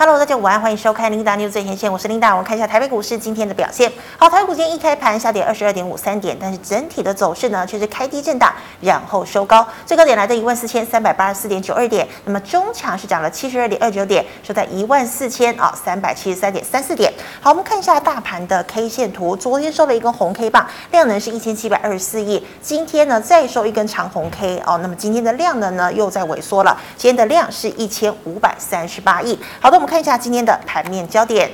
[0.00, 2.30] Hello，大家午安，欢迎收看 Linda News 最前线，我是 Linda。
[2.30, 3.90] 我们看一下台北股市今天的表现。
[4.16, 12.06] 好，台北股今天一开盘下跌二十二点五三点，但是整体的走势呢却是开低震荡，然后收高，最高点来到一万四千三百八十四点九二点。
[12.24, 17.12] 那么中场是涨了七十二点二九点，收在一万四千啊三百七十三点三四点。
[17.40, 22.46] 好，我们看一下大盘的 K 线图，昨天收了一根红 K 棒，量能是一千七百二十四亿。
[22.62, 29.36] 今天呢再收一根长红 K 哦，那么今天的量能呢又在萎缩了，今天的量是一千五百三十八亿。
[29.58, 29.87] 好的，我们。
[29.88, 31.50] 看一下今天的盘面焦点。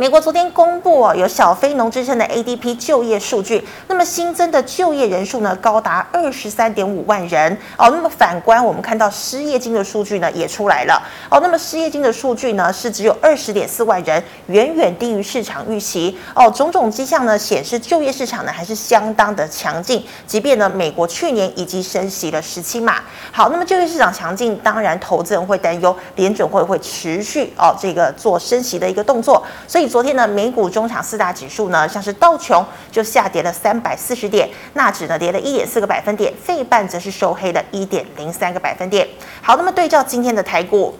[0.00, 7.90] 美国昨天公布哦，有小非农之称的 ADP 就业数据，那么新增的就业人数呢，高达二十三点五万人哦。
[7.90, 11.38] 那么反观我们看到失业金的数据呢，也出来了哦。
[11.42, 16.50] 那么失业金的数据呢，是只有二十点四万人，远远低于市场预期哦。
[16.50, 23.02] 种种迹象呢，显示就业市场呢还是相当的强劲，即便呢美国去年已经升息了十七码。
[23.30, 29.89] 好，那么就业市场强劲，当然投资人会担忧联准会会持续哦这个做升息的一个动作，所以。
[29.90, 39.06] 昨天呢，美股中场四大指数呢，像是道琼就下跌了三百四十点，纳指呢跌了一点四个百分点，费半则是收黑了一点零三个百分点。
[39.42, 40.94] 好，那么对照今天的台股。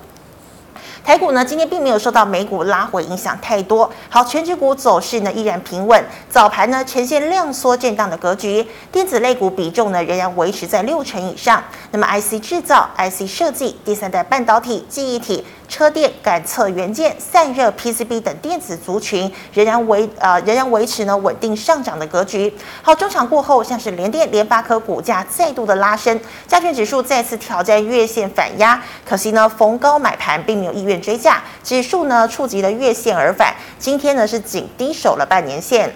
[1.03, 3.91] 台股呢，今天并没有受到美股拉回影响太多。
[4.11, 8.67] 好，权值股走势呢依然平稳，早盘呢呈现量缩震荡的格局。
[8.93, 11.63] 电子类股比重呢仍然维持在六成以上。
[11.93, 22.53] 那么 IC 制造、IC 设计、第三代半导体、记忆体、车电、感测元件、散热 PCB 等电子族群仍然维呃仍然维持呢稳定上涨的格局。
[22.83, 28.83] 好，中场过后，像是联电、联发科股价再度的拉升，加权指数再次挑战月线反压。
[29.09, 35.95] 可惜呢逢高买盘并没有意愿追价，指数呢触及了月线而返，今天呢是仅低守了半年线。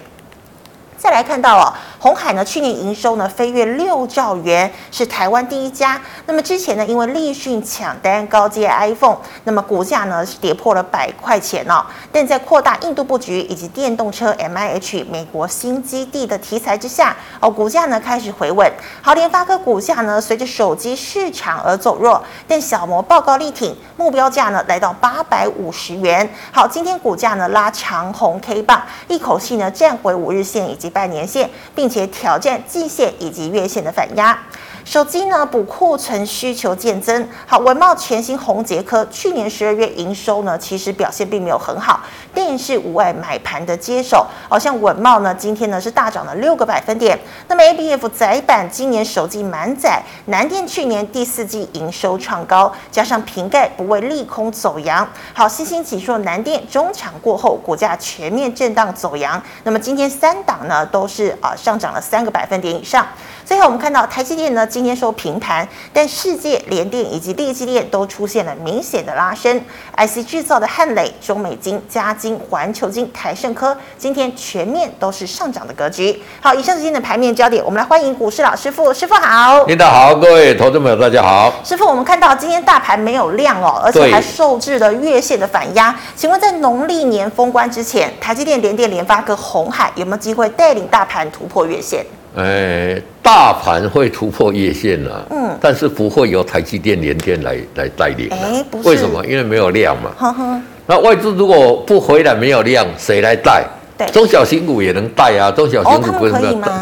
[0.97, 6.01] 再来看到哦，鸿海呢去年营收呢飞跃六兆元，是台湾第一家。
[6.25, 11.85] 那么之前呢，因为立讯抢单高阶 iPhone，那么股价呢是跌破了百块钱哦。
[12.11, 18.71] 但在扩大印度布局以及电动车 MIH 美国新基地的题材之下，哦，股价呢开始回稳。
[19.01, 26.27] 好，联发科股价呢随着手机市场而走弱，但小摩报告力挺，目标价呢来到八百五十元。
[26.51, 34.39] 好，今天股价呢拉长红 K 棒，一口气呢站回五日线以及半年线，并且挑战季线以及月线的反压。
[34.85, 41.99] 手机呢补库存需求渐增，好，稳懋全新宏杰科去年十二月营收呢，其实表现并没有很好，
[42.35, 47.19] 但是无碍买盘的接手，好像稳懋呢今天呢是大涨了六个百分点。
[47.47, 63.05] 那么 ABF 载板今年首季满载，南电去年第四季营收创高，加上瓶盖不为利空走阳，好，新兴起说南电中场过后股价全面震荡走阳，那么今天三档呢都是啊上涨了三个百分点以上。
[63.45, 69.61] 最后我们看到台积电呢，今天收平盘，但世界联电以及力积电都出现了明显的拉升。
[69.95, 76.19] IC 制造的汉磊、中美金、嘉金、环球金、台盛科今天全面都是上涨的格局。
[76.41, 79.63] 好，以上是今天的盘面焦点，我们来欢迎股市老师傅，师傅好。
[79.65, 81.53] 领导好，各位投资朋友大家好。
[81.63, 85.95] 师傅，我们看到今天大盘没有量哦，而且还受制了月线的反压。
[86.15, 92.03] 请问在农历年封关之前，台积电、联电、联发科、鸿海有没有机会带领大盘突破月线？
[92.35, 99.25] 哎，大盘会突破月线了，啊，嗯，但是不会由台积电、联电来来带领，哎，不是，为什么？
[99.25, 100.11] 因为没有量嘛。
[100.17, 103.65] 呵呵，那外资如果不回来，没有量，谁来带？
[103.97, 106.33] 对，中小型股也能带啊，中小型股不是？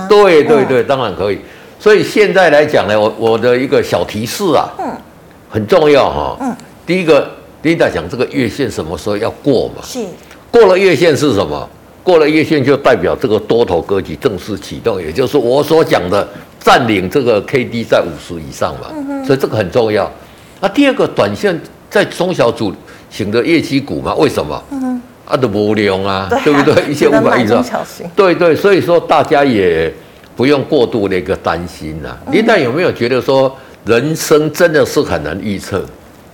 [0.10, 1.40] 对对对，当然可以。
[1.80, 4.92] 所以现在来讲呢，我我的一个小提示啊，嗯，
[5.50, 6.56] 很重要哈，嗯，
[6.88, 7.30] 第一个，
[7.62, 9.84] 第一在讲这个月线什么时候要过嘛？
[9.84, 10.00] 是，
[10.50, 11.70] 过了月线是什么？
[12.04, 16.28] 过了月线就代表这个多头格局正式启动，也就是我所讲的
[16.60, 18.90] 占领这个 K D 在五十以上嘛，
[19.26, 20.12] 所以这个很重要。
[20.60, 21.58] 那第二个短线
[21.90, 22.74] 在中小组
[23.10, 24.62] 型的业绩股嘛，为什么？
[25.26, 26.84] 啊，都无量啊，对不对？
[26.92, 27.66] 一千五百亿是吧？
[28.14, 29.92] 对对，所以说大家也
[30.36, 32.18] 不用过度的一个担心呐。
[32.30, 35.82] 您但有没有觉得说人生真的是很难预测？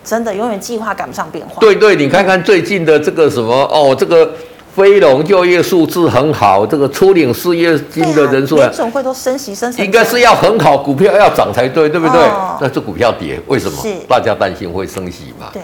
[0.03, 1.61] 真的永远计划赶不上变化。
[1.61, 4.33] 对对，你看看最近的这个什么哦，这个。
[4.79, 12.21] 非农就业数字很好，这个初领失业金的人数啊，总会都升息升息，应该是要很好，股票要涨才对，对不对？
[12.21, 13.81] 哦、那这股票跌，为什么？
[13.81, 15.47] 是大家担心会升息嘛？
[15.51, 15.61] 对。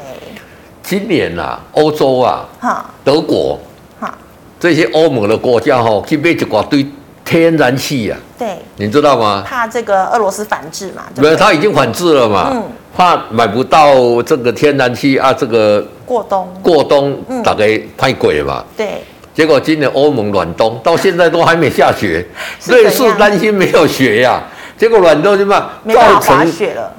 [0.84, 3.58] 今年啊，欧洲啊，哈德国，
[4.00, 4.14] 哈
[4.60, 6.86] 这些欧盟的国家哈、哦，去买一挂堆
[7.26, 9.44] 天然气啊，对，你知道吗？
[9.46, 11.04] 怕这个俄罗斯反制嘛？
[11.18, 12.52] 没有，他已经反制了嘛。
[12.54, 12.64] 嗯。
[12.96, 18.64] 怕买不到这个天然气啊，这个过冬过冬，大概太贵嘛。
[18.78, 19.04] 对。
[19.34, 22.26] 结果今年欧盟暖冬，到现在都还没下雪，
[22.68, 24.42] 瑞士担心没有雪呀。
[24.78, 26.52] 结果暖冬就嘛，造成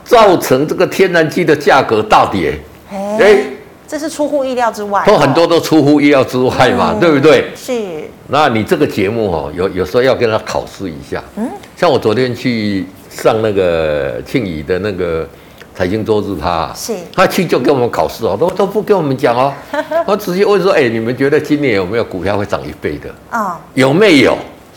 [0.04, 2.60] 造成这个天然气的价格大跌。
[2.90, 3.38] 哎，
[3.88, 7.50] 这是出乎意料之外，都很多都出乎意料之外嘛，嗯、对不对？
[7.54, 8.04] 是。
[8.28, 11.22] 那你这个节目哦，有有时候要跟他考试一下。
[11.36, 11.48] 嗯。
[11.76, 15.28] 像我昨天去上那个庆怡的那个
[15.74, 16.94] 财经周日趴，是。
[17.14, 19.52] 他去就跟我们考试哦，都都不跟我们讲哦，
[20.06, 23.08] 我直接问说：哎，你们觉得今年有没有股票会涨一倍的？
[23.30, 23.56] 啊、哦。
[23.74, 24.32] 有没有？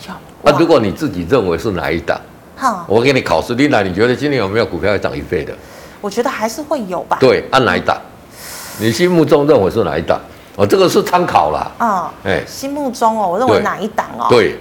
[0.06, 0.14] 有。
[0.42, 2.18] 那如果你自己认为是哪一档？
[2.56, 5.52] 好，我给你考试，丽娜，你觉得今年有没有股票会涨一倍的？
[6.00, 7.16] 我觉得还是会有吧。
[7.20, 8.00] 对，按哪一档？
[8.80, 10.18] 你心目中认为是哪一档？
[10.56, 11.70] 哦，这个是参考啦。
[11.78, 14.26] 啊，哎，心目中哦，我认为哪一档哦？
[14.28, 14.56] 对，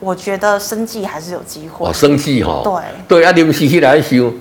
[0.00, 1.86] 我觉得生计还是有机会。
[1.86, 2.62] 哦，生计哈。
[2.64, 3.20] 对。
[3.20, 4.32] 对啊，你们细细来修。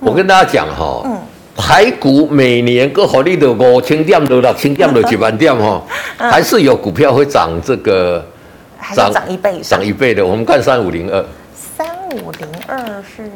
[0.00, 1.18] 我跟大家讲哈，嗯，
[1.56, 5.82] 台股每年各好利的五千点到六千点到几万点哈，
[6.16, 8.24] 还是有股票会涨这个，
[8.94, 10.24] 涨涨一倍，涨一倍的。
[10.24, 11.24] 我们看三五零二。
[11.76, 13.30] 三五零二是，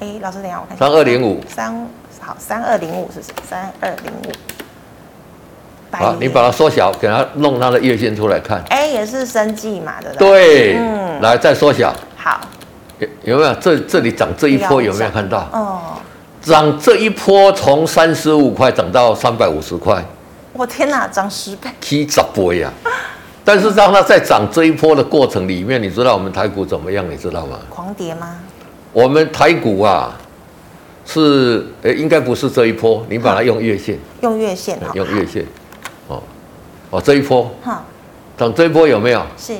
[0.00, 0.76] 哎，老师等下我看。
[0.78, 1.40] 三二零五。
[1.48, 1.86] 三。
[2.26, 3.42] 好，三二零五是什么？
[3.46, 4.32] 三二零五。
[5.90, 8.64] 好，你把它缩小，给它弄它的月线出来看。
[8.70, 10.28] 哎，也是生计嘛，对不对？
[10.28, 11.94] 对，嗯，来再缩小。
[12.16, 12.40] 好，
[12.98, 13.54] 有有没有？
[13.56, 15.46] 这这里涨这一波有没有看到？
[15.52, 15.80] 哦，
[16.40, 20.02] 涨这一波从三十五块涨到三百五十块。
[20.54, 21.68] 我天哪，涨十倍！
[21.82, 22.70] 七十倍呀！
[23.44, 27.04] 但是让它在涨这一波的过程里面，你知道我们台股怎么样？
[27.10, 27.58] 你知道吗？
[27.68, 28.36] 狂跌吗？
[28.94, 30.18] 我们台股啊。
[31.06, 35.44] 是，哎，应该不是这一波，你把它用月线，用月线，用月线，
[36.08, 36.22] 哦，
[36.90, 37.84] 哦，这一波，哈，
[38.36, 39.22] 等这一波有没有？
[39.36, 39.52] 是，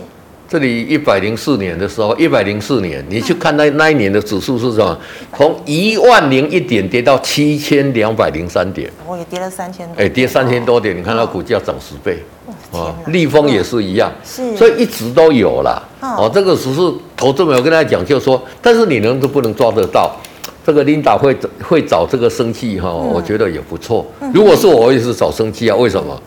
[0.48, 4.98] 这里一百零四年的时候，一百零四年，你去看那那一年的指数是什么？
[5.36, 12.22] 从一万零一点跌到七千两百零三点，我也跌了三千多，哎，跌三千多点，你看它股价涨十倍，
[12.70, 16.80] 哦，立丰也是一样，是，所以一直都有啦，哦，这个只是
[17.16, 20.16] 投资没有跟大家讲，就是说，但是你能都不能抓得到。
[20.66, 24.06] 这个琳达会会找这个生气哈，我觉得也不错。
[24.32, 25.76] 如果是我，我也是找生气啊。
[25.76, 26.18] 为什么？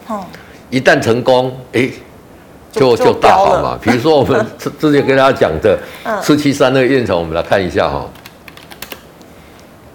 [0.70, 1.90] 一旦成功，哎，
[2.72, 3.80] 就就大好嘛。
[3.82, 5.80] 比如说我们 之之前跟大家讲的
[6.22, 8.06] 四七三那个验证，我们来看一下哈，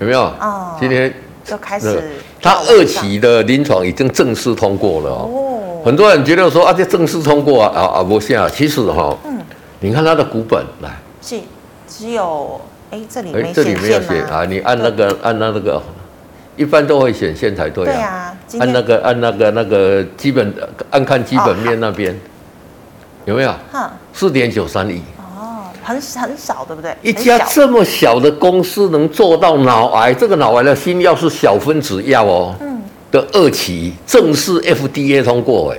[0.01, 0.23] 有没有？
[0.23, 2.03] 哦，今天就开始。
[2.41, 5.83] 他二期的临床已经正式通过了哦。
[5.85, 8.49] 很多人觉得说啊，这正式通过啊啊啊不行啊。
[8.53, 9.39] 其实哈，嗯，
[9.79, 10.91] 你看他的股本来，
[11.21, 11.39] 是
[11.87, 12.61] 只有。
[12.93, 14.45] 哎，这里没这里没有写啊！
[14.45, 15.83] 你按那个按那个，
[16.57, 18.37] 一般都会显现才对啊。
[18.51, 20.53] 对啊，按那个按那个那个基本
[20.91, 22.15] 按看基本面那边
[23.25, 23.55] 有没有？
[24.13, 25.01] 四点九三亿。
[25.17, 26.95] 哦，很很少，对不对？
[27.01, 35.79] 一家这么小的公司能做到脑癌，这个脑癌的新药是小分子药哦，嗯，的二期正式 FDA 通过，哎。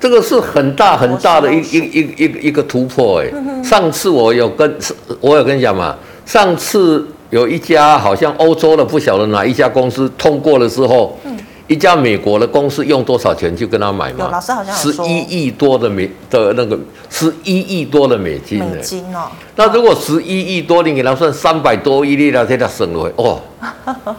[0.00, 3.62] 这个是很大很大的一一一一一个突破哎！
[3.64, 4.76] 上次我有跟
[5.20, 11.18] 我有跟你讲嘛，上次有一家好像欧洲的不晓得哪一家公司通过了之后，
[11.66, 14.30] 一家美国的公司用多少钱去跟他买嘛？
[14.30, 16.78] 老师好像十一亿多的美的那个
[17.10, 19.28] 十一亿多的美金美金哦。
[19.56, 23.40] 那如果十一亿多，你给他算三百多亿，你来给他省了哦。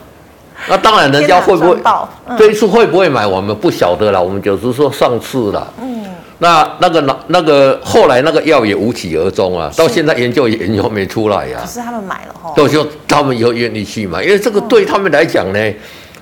[0.69, 1.77] 那当然，人家会不会
[2.37, 4.23] 这一次会不会买，我们不晓得了。
[4.23, 5.73] 我们就是说上次了。
[5.81, 6.05] 嗯。
[6.41, 11.59] 那那个那那个后来那个药也无疾而终啊，到现在研究研究没出来呀。
[11.61, 12.53] 可是他们买了哈。
[12.55, 15.59] 都说他们以后愿意去买，因为这个对他们来讲呢，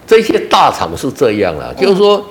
[0.08, 2.26] 这些大厂是这样了，就是说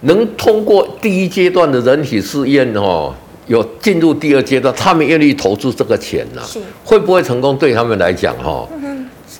[0.00, 3.14] 能通过第一阶段的人体试验哦，
[3.46, 6.42] 有进入第二阶段，他们愿意投资这个钱呢。
[6.44, 6.60] 是。
[6.84, 7.56] 会不会成功？
[7.56, 8.68] 对他们来讲哈，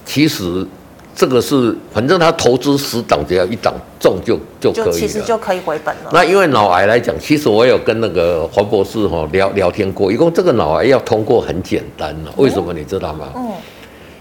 [0.07, 0.67] 其实。
[1.15, 6.11] 这个是，反正他投资十档，只要一档中就就可以了，其实就可以回本了。
[6.13, 12.33] 那因为脑癌来讲，其实我有跟那个黄博士哈聊聊天过，一共这个脑癌要通过很简单了。
[12.37, 13.29] 为什么你知道吗？
[13.37, 13.53] 嗯，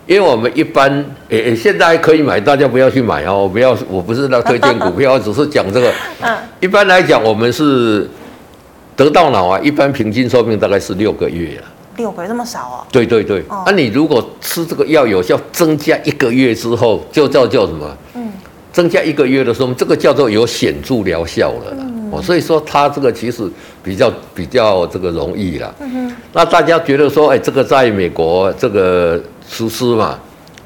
[0.05, 0.91] 因为我们一般
[1.29, 5.91] 诶诶，现在还可以买，大家不要去买哦，不要，我不是在推荐股票，只是讲这个。
[6.21, 8.09] 嗯，一般来讲，我们是
[8.97, 11.63] 得到脑癌，一般平均寿命大概是六个月了。
[11.97, 12.75] 六个月这么少哦？
[12.91, 17.97] 对对对，那、哦啊、你如果吃这个药有效，增加一个月之后，就叫叫什么？
[18.15, 18.31] 嗯，
[18.71, 21.77] 增加一个月的时候，这个叫做有显著疗效了啦。
[21.79, 23.49] 嗯、哦，所以说它这个其实
[23.83, 25.73] 比较比较这个容易啦。
[25.79, 26.15] 嗯哼。
[26.33, 30.17] 那大家觉得说，哎，这个在美国这个实施嘛，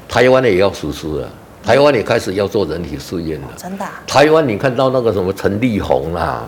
[0.08, 1.28] 台湾也要实施了。
[1.66, 3.84] 台湾也开始要做人体试验了，真的。
[4.06, 6.46] 台湾你看到那个什么陈立红啦，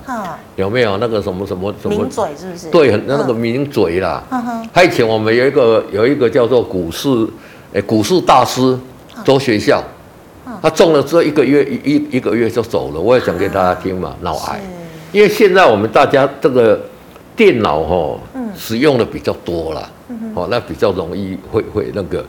[0.54, 1.96] 有没有那个什么什么什么？
[1.96, 2.70] 名嘴是不是？
[2.70, 4.22] 对，那个名嘴啦。
[4.72, 7.08] 他以前我们有一个有一个叫做股市，
[7.72, 8.78] 诶，股市大师
[9.24, 9.82] 周学校，
[10.62, 13.00] 他中了之后一个月一一个月就走了。
[13.00, 14.60] 我也讲给大家听嘛，脑癌。
[15.10, 16.80] 因为现在我们大家这个
[17.34, 18.20] 电脑哈，
[18.56, 19.90] 使用的比较多了，
[20.34, 22.24] 哦，那比较容易会会那个。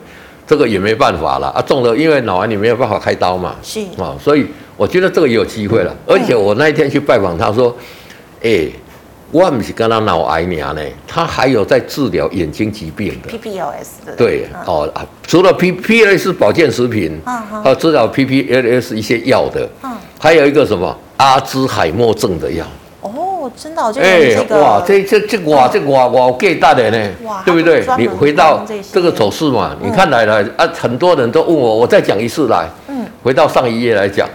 [0.50, 5.96] 这个也没办法了啊，中了，因为脑癌你没有办法开刀嘛，是啊，所以我觉得这个也有机会了。
[6.08, 7.70] 而且我那一天去拜访他说，
[8.41, 8.72] 哎、欸，
[9.29, 13.29] 我不是跟他脑癌娘呢，他还有在治疗眼睛疾病的。
[13.29, 14.15] PPLS 的。
[14.18, 14.91] 对，嗯、哦，
[15.27, 22.65] 除了 PPLS 保健食品，嗯，还有治疗 PPLS 一些药的，嗯，还有一个什么阿兹海默症的药。
[23.50, 27.86] 哦，真的，这个、哎，哇，这这这哇，这哇哇给大的呢，哇对不对？
[27.98, 34.29] 你回到这个走势嘛，嗯、你看来了啊，很多人都问我，我再讲一次来，嗯，回到上一页来讲。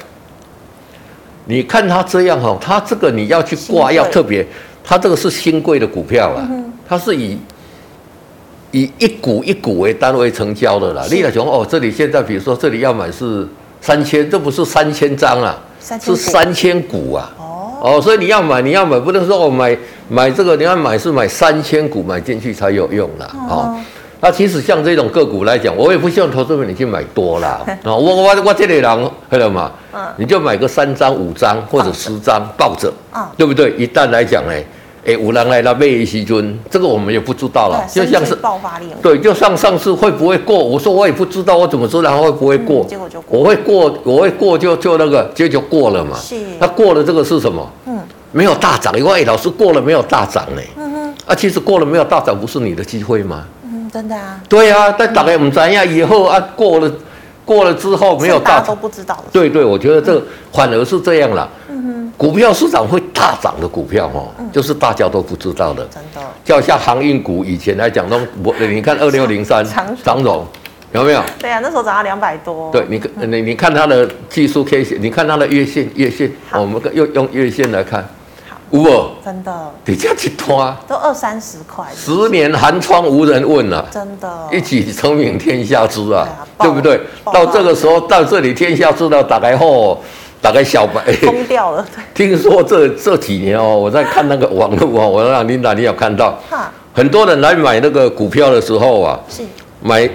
[1.47, 4.47] 你看他这样哈，他这个你要去挂要特别，
[4.83, 6.49] 他这个是新贵的股票啊，
[6.89, 7.39] 它是以
[8.71, 11.05] 以一股一股为单位成交的啦。
[11.11, 13.47] 立了雄哦，这里现在比如说这里要买是
[13.83, 15.55] 三千，这不是三千张啊，
[16.01, 17.31] 是三千股啊。
[17.39, 17.44] 哦，
[18.01, 19.77] 所以你要买你要买，不能说我买
[20.09, 23.29] 买这个，你要买是买三千股买进去才有用啦。
[23.49, 23.77] 哦。
[24.21, 27.61] 那其实像这种个股来讲，我也不希望投资者你去买多啦。
[27.83, 29.71] 啊， 我我我这里人，看到吗？
[29.93, 33.73] 嗯，你就买个三张、五张或者十张抱着，啊，对不对？
[33.73, 34.55] 一旦来讲呢，
[35.07, 37.85] 哎，有人来了卖一些尊，这个我们也不知道了。
[37.93, 40.57] 就像是爆发力，对，就像上次会不会过？
[40.57, 42.85] 我说我也不知道，我怎么知道会不会过？
[42.89, 43.39] 结果就过。
[43.39, 46.17] 我会过，我会过就就那个，结果就过了嘛。
[46.19, 46.37] 是。
[46.59, 47.71] 他过了这个是什么？
[47.87, 47.99] 嗯，
[48.33, 48.99] 没有大涨。
[48.99, 50.63] 因为老师过了没有大涨呢？
[50.77, 51.15] 嗯哼。
[51.27, 53.45] 啊，其实过了没有大涨，不是你的机会吗？
[53.65, 56.91] 嗯真的啊，对啊，但大概我们怎样以后啊过了，
[57.45, 59.23] 过了之后没有大涨都不知道。
[59.31, 60.21] 对对，我觉得这
[60.51, 61.49] 反而是这样了。
[61.87, 65.87] 嗯，股票市场会大涨的股票哦，就是大家都不知道的。
[65.93, 69.63] 真的，就像航运股以前来讲都，我你看二六零三
[70.03, 70.47] 长荣
[70.93, 71.23] 有没有？
[71.39, 72.71] 对啊，那时候涨到两百多。
[72.73, 78.03] 对，你你你看它的技术 K 线，你看它的月线月线，我们用用月线来看。
[78.71, 81.85] 有真的，比较一拖都二三十块。
[81.95, 86.27] 十年寒窗无人问了，真的，一举成名天下知啊，
[86.59, 87.01] 对不对？
[87.27, 90.03] 到这个时候，到这里天下知道，打开后，
[90.45, 91.83] 打开小白 疯掉了。
[92.13, 96.39] 听说这这几年哦，我在看那个网络哦， 我让琳达你有看到，
[96.93, 99.43] 很多人来买那个股票的时候啊，是
[99.81, 100.07] 买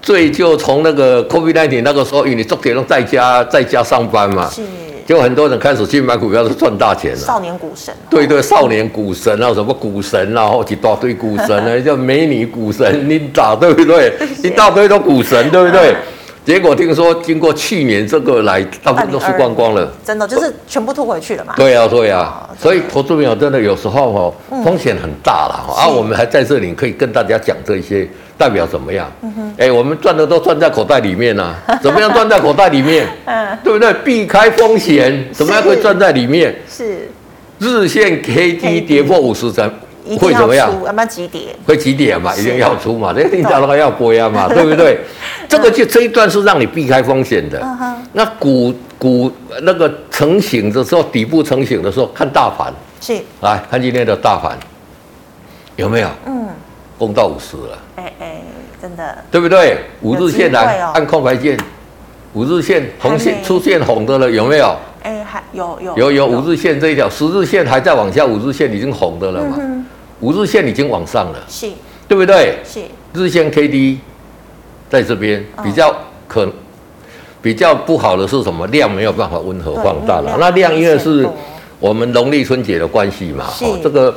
[0.00, 4.62] 最就从那个 COVID-19 那个时候，因为你昨天都在家在家上班嘛，是。
[5.04, 7.18] 就很多人开始去买股票，是赚大钱了。
[7.18, 14.12] 少年股神，对对，少年股神啊，什么股神啊，或一大堆股神啊，叫美女股神，你打对不对？
[14.44, 15.96] 一大堆都股神，对不对？
[16.44, 19.90] 结果听说经过去年这个来，大部分都输光光了。
[20.04, 21.54] 真的就是全部吐回去了嘛？
[21.56, 22.34] 对呀，对呀。
[22.58, 24.34] 所以投资朋友真的有时候哦，
[24.64, 25.72] 风险很大了。
[25.76, 28.08] 啊，我们还在这里可以跟大家讲这些。
[28.38, 29.08] 代表怎么样？
[29.56, 31.54] 哎，我们赚的都赚在口袋里面呐。
[31.80, 33.06] 怎么样赚在口袋里面？
[33.24, 33.92] 嗯，对不对？
[34.02, 36.52] 避开风险， 怎么样会赚在里面？
[36.68, 37.08] 是
[37.60, 39.70] 日线 K D 跌破五十针
[40.18, 40.70] 会怎么样？
[40.84, 41.56] 要不要急跌？
[41.66, 42.34] 会急跌嘛？
[42.36, 43.12] 一定要出嘛？
[43.16, 44.48] 这定价的话要波呀嘛？
[44.52, 44.98] 对不对？
[45.48, 47.58] 这个就这一段是让你避开风险的。
[47.62, 49.30] 嗯哼，那股股
[49.62, 54.58] 那个成型的时候，底部成型的时候，看大盘是来看今天的大盘
[55.76, 56.08] 有没有？
[56.26, 56.48] 嗯。
[56.98, 58.40] 攻到五十了，哎哎，
[58.80, 59.76] 真的，对不对？
[60.02, 61.58] 五日线来按空白线，
[62.32, 64.76] 五日线红线出现红的了，有没有？
[65.02, 69.58] 哎，还有有有有五日线这一条，十日线还在往下，五日线已经红的了嘛？
[70.20, 71.70] 五日线已经往上了，是，
[72.08, 72.58] 对不对？
[72.64, 72.80] 是，
[73.12, 73.98] 日线 K D
[74.88, 75.94] 在这边比较
[76.26, 76.48] 可
[77.40, 78.66] 比较不好的是什么？
[78.68, 81.28] 量没有办法温和放大了，那量因为是
[81.80, 84.14] 我们农历春节的关系嘛，哦，这个。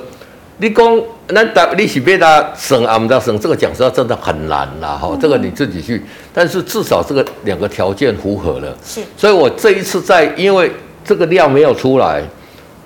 [0.58, 6.02] 你讲，那打你是别他省啊，不知省，这个讲实话真的很难啦，哈，这个你自己去。
[6.34, 9.02] 但是至少这个两个条件符合了，是。
[9.18, 10.72] 所以我这一次在，因为
[11.04, 12.24] 这个量没有出来，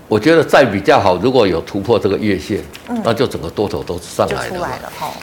[0.08, 4.68] 我觉得再比较好，如果有突破这个月线，嗯，那就整个多头都上来了。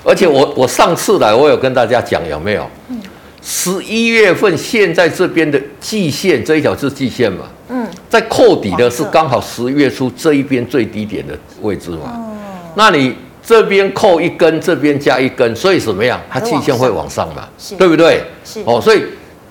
[0.04, 2.70] 而且我我上次来，我有跟大家讲有没有？
[2.88, 3.02] 嗯。
[3.42, 7.46] 十一月份现在这边的季线这一条是季线嘛？
[7.70, 7.86] 嗯。
[8.08, 12.35] 在扣底的是刚好十月初这一边最低点的位置嘛？
[12.76, 16.20] 那你这边扣一根，这边加一根，所以怎么样？
[16.30, 17.48] 它季线会往上嘛？
[17.78, 18.22] 对不对？
[18.44, 19.02] 是哦，所以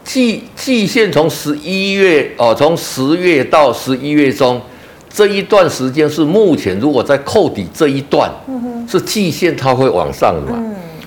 [0.03, 4.61] 季季线从十一月哦，从十月到十一月中
[5.09, 8.31] 这一段时间是目前如果在扣底这一段，
[8.87, 10.61] 是季线它会往上的嘛？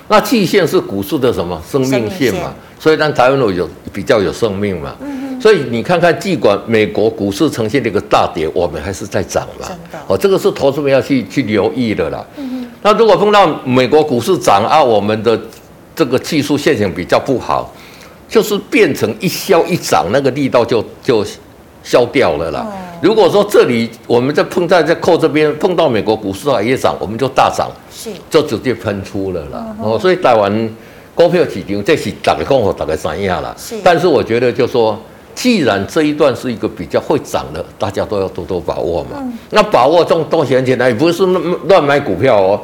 [0.09, 2.53] 那季线是股市的什么生命线嘛？
[2.79, 4.95] 所以让台湾有比较有生命嘛？
[5.39, 9.67] 所以你看看，尽管美国股市呈现了一个大跌，我们还是在涨嘛。
[10.07, 12.25] 哦，这个是投资们要去去留意的啦。
[12.37, 15.37] 嗯那如果碰到美国股市涨啊，我们的
[15.93, 17.73] 这个技术现象比较不好，
[18.29, 21.25] 就是变成一消一涨，那个力道就就
[21.83, 22.65] 消掉了啦。
[23.01, 29.75] 如果说这里我们在碰在在扣这边碰到美国股市啊也涨，我们就大涨，是就直接喷出了啦。
[29.81, 30.69] 哦，所以台湾
[31.15, 33.53] 股票市场这是大家讲好大概三样啦。
[33.57, 34.97] 是，但是我觉得就说。
[35.39, 39.11] 既然这一段是一个比较会涨的，大家都要多多把握嘛。
[39.19, 41.25] 嗯、那把握这种东西很简单，也不是
[41.69, 42.59] 乱买股票哦，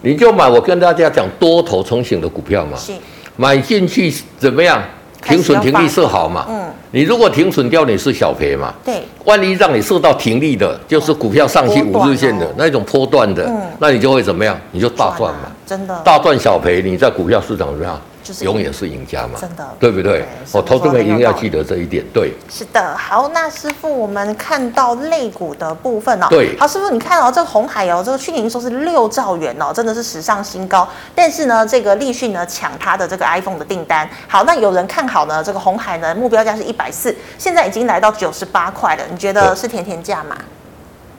[0.00, 2.78] 你就买我跟大家讲多头成型的股票嘛。
[2.78, 2.92] 是
[3.36, 4.82] 买进去怎么样？
[5.22, 6.46] 停损停利设好嘛。
[6.48, 6.64] 嗯。
[6.90, 8.72] 你如果停损掉，你是小赔嘛。
[8.82, 9.02] 对。
[9.26, 14.58] 万一让你设到停利的，就是股票上去五日线的那种波段的，嗯、那你就会怎么样？
[14.72, 15.52] 你就大赚嘛。
[15.66, 15.94] 真的。
[16.02, 18.00] 大赚小赔，你在股票市场怎么样？
[18.26, 20.24] 就是永远是赢家嘛，真的，对不对？
[20.50, 22.04] 我投资者一定要记得这一点。
[22.12, 22.96] 对，是的。
[22.96, 26.26] 好，那师傅，我们看到类股的部分哦。
[26.28, 26.58] 对。
[26.58, 30.88] 好，师傅，你看哦，这个红海哦，这个去年营收是六兆元哦，真的是史上新高。
[31.14, 34.08] 但是呢，这个立讯呢抢它的这个 iPhone 的订单。
[34.26, 39.04] 好，那有人看好呢，这个红海呢目标价是一百四，现在已经来到九十八块了。
[39.08, 40.36] 你觉得是甜甜价吗？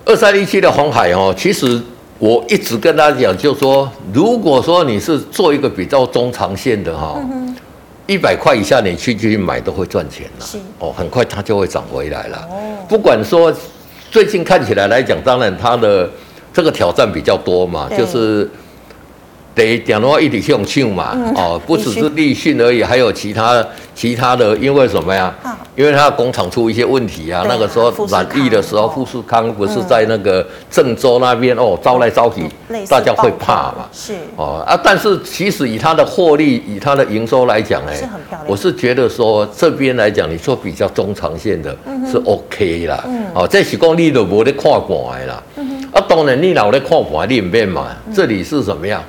[0.04, 1.82] 二三一七的红海哦，其实。
[2.20, 7.20] 我一直跟大家讲，就是说，如果说你是做一个比较中长线的哈，
[8.08, 10.46] 一百块以下你去去买都会赚钱了。
[10.46, 12.38] 是哦，很快它就会涨回来了。
[12.50, 13.54] 哦，不管说
[14.12, 16.10] 最近看起来来讲，当然它的
[16.54, 18.50] 这个挑战比较多嘛，就是。
[19.66, 25.34] 得讲的话，一体性性嘛，嗯、哦，不只是立讯而已，还有其他其他的，因为什么呀？
[25.42, 27.42] 啊、因为他的工厂出一些问题啊。
[27.42, 32.48] 啊那个时候染疫的时候，富士康不是在那个郑州那边、嗯、哦，招来招去，
[32.88, 33.90] 大家会怕嘛。
[33.92, 38.46] 是哦啊，但是其实以它的获利，以它的营收来讲，哎，是很漂亮。
[38.48, 41.76] 我是觉得说这边来讲，你做比较中长线的，
[42.10, 43.04] 是 OK 啦。
[43.08, 45.42] 嗯、哦，这是讲你都没得看盘啦。
[45.56, 49.04] 嗯、啊，当然你老在看盘，你变嘛，这里是什么样？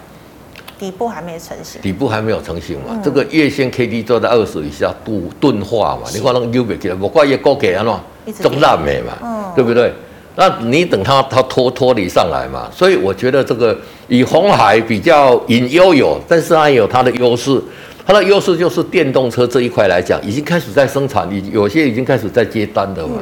[0.78, 2.90] 底部还没成型，底部还没有成型嘛？
[2.90, 6.02] 嗯、这个月线 K D 做在二十以下钝钝化嘛？
[6.14, 9.92] 你看那个 U 不起来，我挂月高给啊喏，中大美嘛，嗯、对不对？
[10.36, 12.70] 那你等它它脱脱离上来嘛？
[12.72, 17.60] 所以我觉得这个以红海比较隐忧有，但是它有它的优势。
[18.06, 23.20] 它的优势就是电动车这一块来讲，已经开始在生产，已有些已经开始在接单的嘛。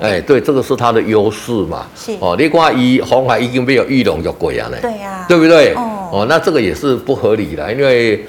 [0.00, 1.86] 嗯、哎，对，这个是它的优势嘛。
[1.94, 4.78] 是哦，你看一红海已经没有玉龙有贵啊嘞。
[4.80, 5.24] 对呀。
[5.28, 5.74] 对不对？
[5.74, 8.24] 哦，哦，那这个也是不合理的，因为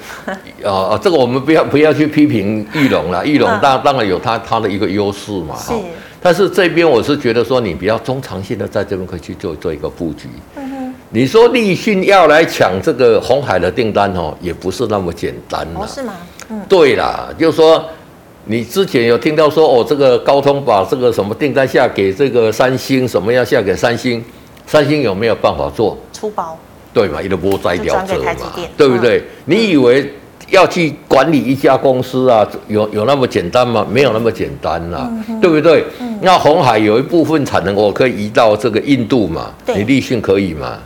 [0.64, 5.56] 啊、 呃，这个我们不要不要去批评玉龙了，玉龙当当然有它它的一个优势嘛。
[5.56, 5.72] 是。
[6.20, 10.28] 但是这边我是觉得说，你比较中长线的在这边可以去做做一个布局。
[10.56, 15.80] 嗯你说立讯要来抢这个红海的订单哦，也不是那么简单呐。
[15.80, 16.12] 哦，是吗？
[16.50, 17.82] 嗯，对啦，就是说
[18.48, 24.24] 你之前有听到说哦，这个高通把这个什么订单下给这个三星，什么要下给三星，
[24.66, 25.96] 三星有没有办法做？
[26.12, 26.58] 出包。
[26.92, 28.02] 对嘛，一个波摘掉
[28.76, 29.18] 对不对？
[29.18, 30.12] 嗯，你以为？
[30.50, 33.86] 要去管理一家公司啊，有有那么简单吗？
[33.90, 35.84] 没有那么简单啦，嗯、对不对？
[36.00, 39.52] 嗯、那红海有一部分产能，我可以移到这个印度嘛？
[39.66, 40.78] 你立讯可以吗？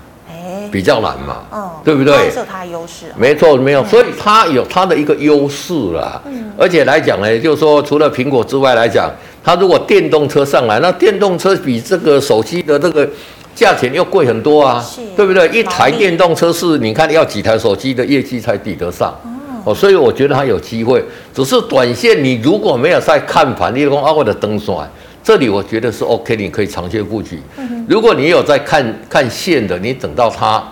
[0.72, 2.30] 欸、比较难嘛，嗯、对不对？
[2.30, 3.06] 是有它的优势。
[3.16, 6.20] 没错，没有，所以它有它的一个优势啦。
[6.26, 9.11] 嗯、而且来讲呢，就是说，除了苹果之外来讲，
[9.44, 13.08] 它如果电动车上来，那电动车比这个手机的这个
[13.54, 15.46] 价钱又贵很多啊，是对不对？
[15.50, 19.14] 一台电动车是你看要几台手机的业绩才抵得上？
[19.64, 24.85] 哦，所以我觉得它有机会，只是短线你如果没有在看盘，你说啊，我的灯刷，
[25.22, 27.40] 这里我觉得是 OK，你可以长线布局。
[27.56, 30.62] 嗯、如果你有在看看线的，你等到它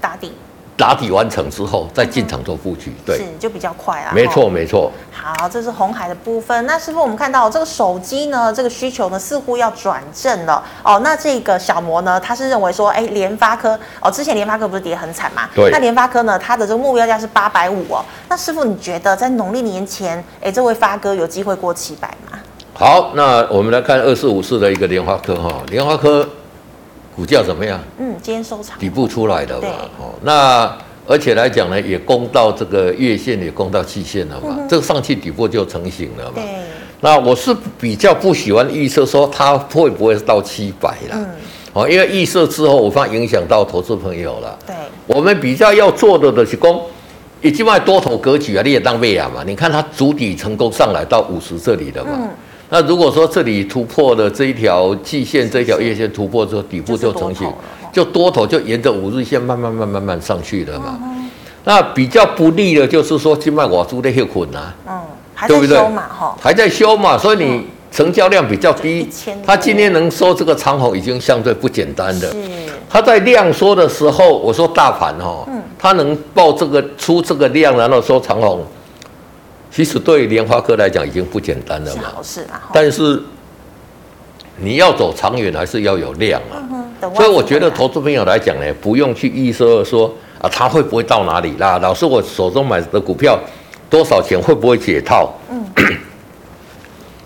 [0.00, 0.32] 打底。
[0.76, 4.10] 打底完成之后再进场做布局，对，是就比较快啊。
[4.12, 4.90] 没错，没错。
[5.12, 6.66] 好，这是红海的部分。
[6.66, 11.00] 那师傅，我们看到这个手机呢，这个需求呢似乎要转正了哦。
[11.04, 15.48] 那这个小摩呢，他是认为说，哎，联发科哦，之前联发科不是跌很惨嘛？
[15.54, 15.70] 对。
[15.70, 18.04] 那联发科呢，它的这个目标价是八百五哦。
[18.28, 22.36] 那师傅，你觉得在农历年前，哎，这位发哥有机会过七百吗？
[22.76, 26.28] 好，那我们来看二四五四的一个莲花科哈，莲花科。
[27.16, 27.80] 股价怎么样？
[27.96, 36.32] 嗯，今天收场底部出来的嘛，对哦，那而且来讲呢，也攻到这个月线，也攻到季线了嘛，这个上去底部就成型了嘛。
[36.34, 36.42] 对，
[37.02, 41.26] 那我是比较不喜欢预测说它会不会到七百了，嗯，
[41.72, 44.58] 哦，因为预测之后，我怕影响到投资朋友了。
[44.66, 44.74] 对，
[45.06, 46.82] 我们比较要做的的是攻，
[47.42, 52.10] 已经卖多头格局啊，你也当背啊嘛，你看它主底成功上来到五十这里的嘛。
[52.14, 52.28] 嗯
[52.70, 57.46] 那如果说这里突破了这一条季线，这一条月线突破之后，底部就成型，
[57.92, 60.98] 就多头就沿着五日线慢慢慢慢慢上去了嘛。
[61.64, 65.00] 那比较不利的就是说，今麦我租的很困难，嗯，
[65.46, 65.78] 对不对？
[66.40, 69.08] 还在修嘛，所以你成交量比较低。
[69.46, 72.34] 他今天能收这个长红已经相对不简单的。
[72.90, 75.46] 他在量缩的时候，我说大盘哈，
[75.78, 78.64] 他能报这个出这个量，然后收长红。
[79.74, 83.20] 其实对联发科来讲已经不简单了嘛，是但是
[84.56, 86.62] 你要走长远，还是要有量啊。
[87.16, 91.76] 所以我觉得投资朋友来讲呢，不用去预设说啊，它会不会到哪里啦？
[91.80, 93.36] 老师，我手中买的股票
[93.90, 95.34] 多少钱会不会解套？
[95.50, 95.66] 嗯，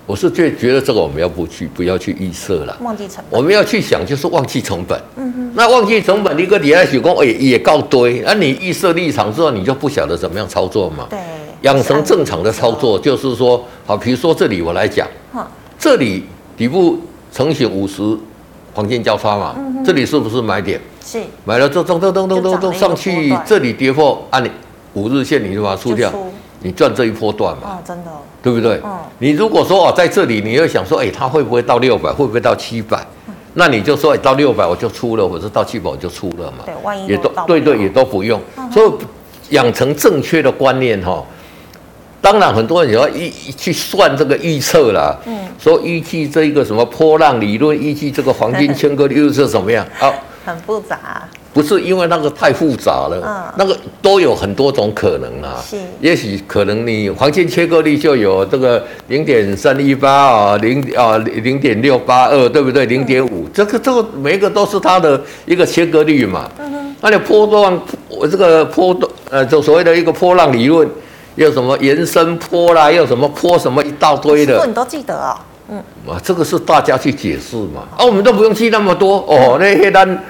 [0.06, 4.98] 我是觉觉得这个我们要不去不要去预设了，忘记成本，我们要去想就是忘记成本。
[5.16, 11.06] 嗯哼，那忘记成本，你个底下许工也也告堆，那你预设立场之后，你就不晓得怎么样操作嘛。
[11.11, 11.18] 对，
[11.62, 15.06] 养成正常的操作就是说，好，比如说这里我来讲，
[15.78, 16.24] 这里
[16.56, 16.98] 底部
[17.32, 18.02] 成型五十
[18.74, 20.80] 黄金交叉嘛，这里是不是买点？
[21.04, 24.50] 是，买了之后噔噔噔噔噔噔上去，这里跌破，按你
[24.94, 26.12] 五日线你就把它出掉。
[26.60, 27.62] 你赚这一波段嘛？
[27.70, 28.10] 哦，真的，
[28.42, 28.80] 对不对？
[28.84, 28.98] 嗯。
[29.18, 32.10] 你如果说哦，在这里，你又想说，哎，它会不会到六百？
[32.10, 33.00] 会不会到七百？
[33.54, 36.64] 那你就说，哎，到六百我就出了，或者到七百我就出了嘛。
[36.66, 38.40] 对，万一也都对对，也都不用。
[38.72, 38.92] 所以
[39.54, 41.24] 养成正确的观念哈。
[42.20, 45.16] 当然，很多人也要预去算这个预测啦。
[45.26, 45.38] 嗯。
[45.59, 49.87] 说依据这一个什么波浪理论，依据这个黄金切割率又是怎么样？
[50.00, 50.12] 啊，
[50.44, 50.98] 很复杂。
[51.54, 55.57] 不是因为那个太复杂了，嗯，那个都有很多种可能啊。
[55.68, 62.87] 是，也许可能你黄金切割率就有这个零点三一八啊，零啊零点六八二，对不对？
[62.87, 66.48] 零点五，这个这个每一个都是它的一个切割率嘛。
[66.59, 66.96] 嗯哼。
[67.00, 70.88] 那你波段，我这个波段，呃，就所谓的一个波浪理论，
[71.38, 74.66] 又什么延伸坡啦，又什么坡什么一大堆的。
[74.66, 75.38] 你都记得啊？
[75.70, 75.79] 嗯。
[76.09, 77.83] 啊，这个是大家去解释嘛。
[77.96, 80.24] 啊，我们都不用记那么多哦，那些单。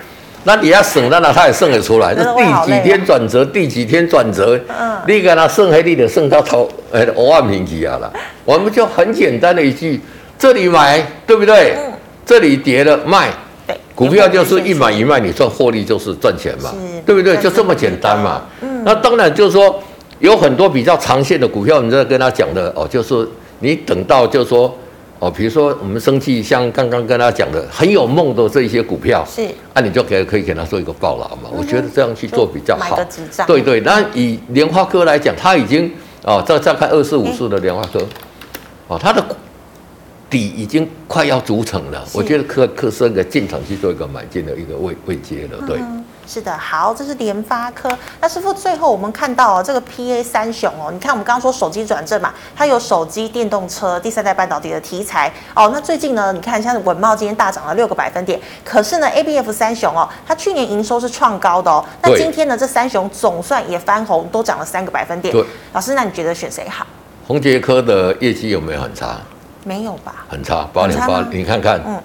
[0.44, 2.14] 那你要省，那他也省得出来。
[2.14, 4.58] 是第几天转折，第几天转折。
[4.68, 8.12] 嗯，你给他省黑，你得省到头，呃，五万平几啊了。
[8.44, 9.98] 我们就很简单的一句：
[10.38, 11.74] 这里买，对不对？
[11.78, 11.92] 嗯。
[12.26, 13.30] 这里跌了卖。
[13.66, 13.76] 对。
[13.94, 16.70] 股票就是一买一卖，你赚获利就是赚钱嘛，
[17.06, 17.36] 对不对？
[17.38, 18.42] 就这么简单嘛。
[18.60, 18.82] 嗯。
[18.84, 19.82] 那当然就是说，
[20.20, 23.28] 有很多比较长线的股票，你在跟他讲的哦，就是
[23.60, 24.74] 你等到就是说。
[25.20, 29.42] 哦，比如说我们生气，像刚刚跟他讲的很有梦的这一些股票，是，
[29.74, 31.50] 那、啊、你就可以可以给他做一个报劳嘛。
[31.50, 32.96] 嗯、我觉得这样去做比较好。
[33.44, 35.90] 对对，那以莲花科来讲，他已经
[36.22, 38.06] 哦，再再看二四五四的莲花科，欸、
[38.86, 39.20] 哦，它的
[40.30, 42.04] 底已经快要组成了。
[42.12, 45.78] 我觉得可可是个进场去做一个买进的一个位位阶了，对。
[45.80, 47.88] 嗯是的，好，这是联发科。
[48.20, 55.70] 那师傅，最后我们看到哦，这个 PA 三雄哦，你看我们刚刚说手机转正嘛，它有手机、电动车、第三代半导体的题材哦。
[55.72, 61.82] 那最近呢，你看像是稳懋今天大涨了六个百分点，可是呢，ABF 三雄哦，它去年营收是创高的哦。
[62.02, 65.32] 那今天呢，这三雄总算也翻红，都涨了三个百分点。
[65.32, 66.86] 对，老师，那你觉得选谁好？
[67.26, 69.16] 宏杰科的业绩有没有很差？
[69.64, 70.26] 没有吧？
[70.28, 71.98] 很差，八点八，你看看，嗯，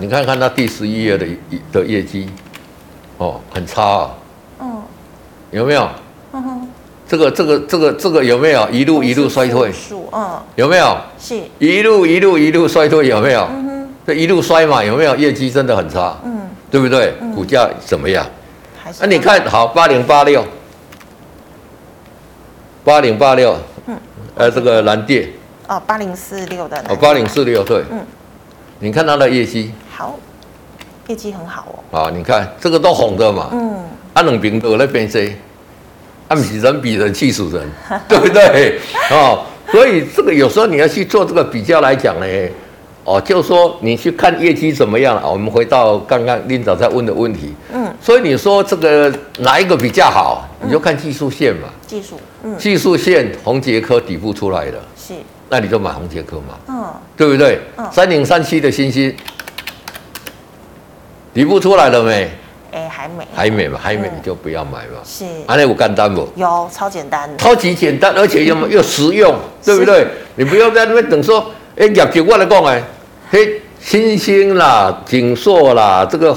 [0.00, 1.26] 你看看它第十一页的
[1.70, 2.30] 的业绩。
[3.18, 4.10] 哦，很差啊！
[4.60, 4.82] 嗯，
[5.50, 5.88] 有没有？
[6.32, 6.68] 嗯哼，
[7.06, 9.72] 这个、这个、这个、这个有没有一路一路衰退？
[10.12, 10.96] 嗯，有没有？
[11.18, 13.40] 是，一路一路一路衰退，有没有？
[13.50, 15.16] 嗯哼，这一路衰嘛，有没有？
[15.16, 17.12] 业绩真的很差，嗯，对不对？
[17.34, 18.24] 股价怎么样？
[18.82, 18.98] 还是？
[19.00, 20.44] 那你看好八零八六，
[22.84, 23.98] 八零八六，嗯，
[24.36, 25.28] 呃，这个蓝电，
[25.66, 27.98] 哦，八零四六的，哦，八零四六对，嗯，
[28.78, 30.16] 你看它的业绩，好。
[31.08, 33.76] 业绩很好哦，啊，你看这个都红的嘛，嗯，
[34.12, 35.18] 啊，两边都在变色，
[36.28, 37.66] 啊，比人比人气死人，
[38.06, 38.78] 对不对？
[39.10, 39.42] 哦，
[39.72, 42.26] 所以这个有时候你要去做这个比较来讲呢，
[43.04, 45.30] 哦，就说你去看业绩怎么样了？
[45.30, 50.46] 我们回到刚刚领导在问的问题，嗯，所以你说这个哪一个比较好？
[50.62, 55.14] 你就看技术线嘛，技术，嗯，技术线红杰科底部出来了，是，
[55.48, 57.58] 那你就买红杰科嘛，嗯，对不对？
[57.78, 59.16] 嗯，三零三七的欣兴。
[61.38, 62.28] 底部出来了没？
[62.72, 64.98] 哎，还没，还没嘛，还没你就不要买嘛。
[65.04, 66.28] 是，安利我干单不？
[66.34, 70.04] 有，超简单的，超级简单，而且又 又实用，对不对？
[70.34, 72.82] 你不要在那边等说，哎，业绩我来讲哎，
[73.30, 76.36] 嘿，星星啦，景硕啦，这个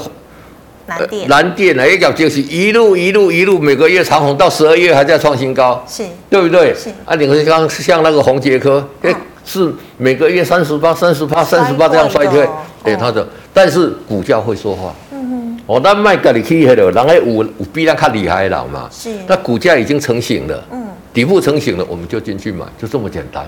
[0.86, 6.72] 蓝电，蓝电啊，业绩是一路一路一路，每个月长红到十二月还在创新高，是，对不对？
[6.76, 9.12] 是，啊，你看像像那个红杰科，哎，
[9.44, 12.48] 是每个月三十八、三十八、三十八这样衰退，
[12.84, 13.26] 哎，他的。
[13.52, 14.94] 但是股价会说话，
[15.66, 23.46] 哦，那卖给你去的，然后有有比他更厉害的嘛，是，那股价已经成型了，嗯，底部成型了，我们就进去买，就这么简单，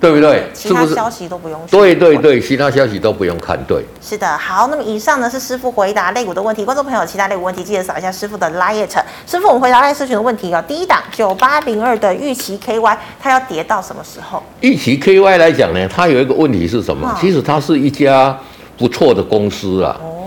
[0.00, 0.44] 对不对？
[0.54, 8.86] 其他消息都不用，对对对，其他消息都不用看，对，是的，好，那么以上呢是师傅回答类股的问题，观众朋友其他类股问题记得扫一下师傅的 LINE，
[9.26, 14.40] 师傅我们回答 LINE 社群的问题啊，第一档九八零二的玉期 KY，它要跌到什么时候？
[14.60, 17.12] 玉期 KY 来讲呢，它有一个问题是什么？
[17.20, 18.38] 其实它是一家。
[18.78, 20.17] 不错的公司啊，哦，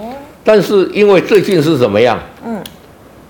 [0.44, 2.20] 但是因为最近是怎么样？
[2.46, 2.62] 嗯，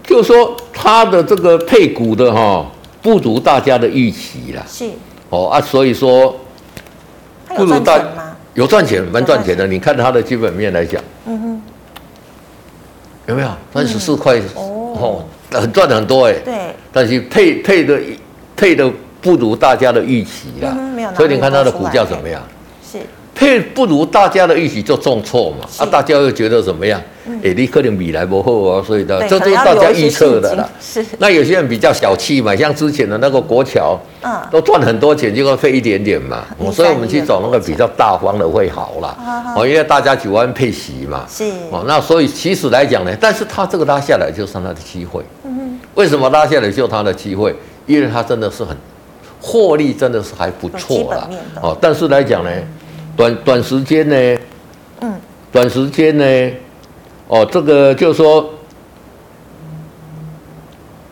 [0.03, 2.65] 就说它的这个配股的哈
[3.01, 4.63] 不如大家的预期啦。
[4.67, 4.89] 是
[5.29, 6.35] 哦啊，所以说
[7.55, 7.99] 不如大
[8.53, 9.65] 有赚钱，蛮赚钱的。
[9.67, 11.61] 你看它的基本面来讲，嗯哼，
[13.27, 14.39] 有没有三十四块？
[14.55, 16.33] 哦，很赚的很多哎。
[16.45, 16.53] 对，
[16.91, 17.99] 但是配配的
[18.55, 20.75] 配的不如大家的预期啦。
[21.15, 22.41] 所以你看它的股价怎么样？
[22.41, 22.60] 是。
[23.41, 27.01] 配不如大家的预期就重挫嘛，啊，大家又觉得怎么样？
[27.43, 30.69] 哎，你可能米来不好啊，所以的这都是大家预测的啦。
[30.79, 31.03] 是。
[31.17, 36.45] 那有些人比较小气嘛，像之前的那个国桥，嗯，都赚很多钱，结果配一点点嘛。
[36.71, 39.17] 所以我们去找那个比较大方的会好啦。
[39.55, 41.25] 哦，因为大家喜欢配息嘛。
[41.27, 41.45] 是。
[41.71, 45.23] 哦，那所以其实来讲呢，但是他这个拉下来就是他的机会。
[45.45, 45.79] 嗯哼。
[45.95, 47.55] 为什么拉下来就是他的机会？
[47.87, 48.77] 因为他真的是很
[49.41, 51.27] 获利，真的是还不错啦。
[51.59, 52.51] 哦，但是来讲呢。
[53.21, 54.39] 短短时间呢，
[55.01, 55.13] 嗯，
[55.51, 56.25] 短时间呢，
[57.27, 58.49] 哦，这个就是说，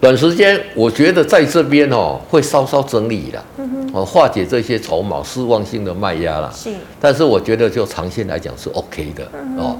[0.01, 9.77] 短时间我觉得在这边哦会稍稍整理了，嗯哼，哦化解这些筹码失望性的卖压了，是，但是我觉得就长线来讲是 OK 的，嗯、哦。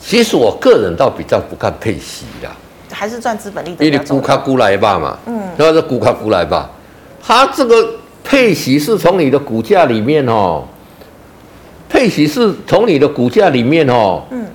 [0.00, 2.56] 其实我个人倒比较不看配息啦，
[2.90, 3.84] 还是赚资本利的。
[3.84, 6.70] 因为你估卡估来吧嘛，嗯，那是估卡估来吧，
[7.22, 7.86] 它这个
[8.24, 10.64] 配息是从你的股价里面哦。
[12.00, 14.46] 配息是从你的股价里面哦，嗯，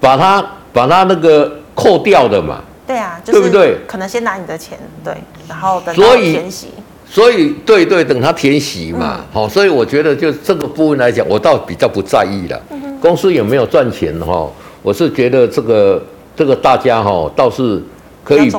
[0.00, 3.76] 把它把它那个扣掉的嘛，对啊，就是、对不对？
[3.86, 5.12] 可能先拿你的钱，对，
[5.46, 6.68] 然后等它填息，
[7.06, 12.58] 所以对对，等它填息嘛，好、嗯，所以我觉得就这个部分来讲，我倒比较不在意了。
[12.70, 14.50] 嗯、公司有没有赚钱哈？
[14.82, 16.02] 我是觉得这个
[16.34, 17.82] 这个大家哈倒是
[18.24, 18.50] 可以。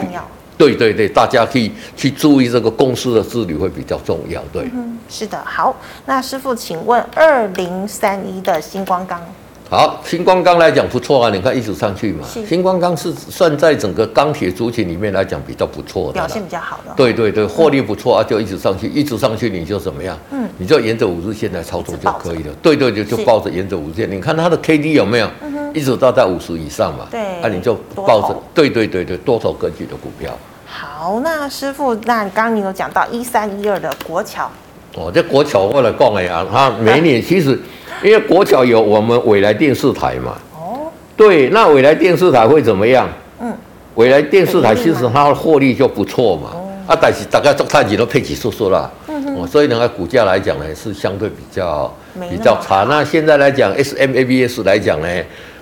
[0.57, 4.41] 对对对，大家可以去注意这个公司的治理会比较重要。
[4.51, 5.37] 对，嗯，是的。
[5.45, 9.21] 好，那师傅，请问二零三一的星光钢，
[9.69, 12.25] 好，新光钢来讲不错啊，你看一直上去嘛。
[12.25, 16.93] 是新光钢是算在整个钢铁族群里面来讲比较不错的，表现比较好的。
[16.95, 20.17] 对对对，获利不错啊，就一直上去，一直上去，你就怎么样？
[20.31, 22.53] 嗯，你就沿着五日线来操作就可以了。
[22.61, 25.29] 对对对，就抱着沿着五日线，你看它的 K D 有没有？
[25.41, 30.35] 嗯一直到在五十以上嘛，对，那、啊、你就抱着，对对对对，多头格局的股票。
[30.65, 34.49] 好，那师傅，那刚刚你有讲到一三一二的国桥，
[34.95, 37.59] 哦，这国桥我来讲了呀，它每年其实，
[38.03, 43.07] 因为国桥有我们未来电视台嘛，哦，对，那未来电视台会怎么样？
[43.39, 43.53] 嗯，
[43.95, 51.93] 纬来电视台其实它的获利就不错嘛，哦、啊，但是大概做太极都配起叔叔了，嗯哼，哦，所以呢，股价来讲呢是相对比较
[52.29, 52.85] 比较差。
[52.89, 55.07] 那现在来讲，SMABS 来讲呢。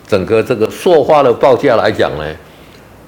[0.07, 2.23] 整个这个塑化的报价来讲呢，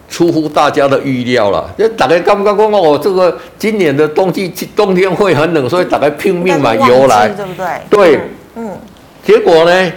[0.09, 1.71] 出乎大家的预料了。
[1.77, 7.67] 就大概刚刚讲哦，这个今年的冬季冬天会很冷，所以大概拼命买油来，对不对？
[7.87, 8.19] 对，
[8.55, 8.71] 嗯。
[9.23, 9.91] 结果呢？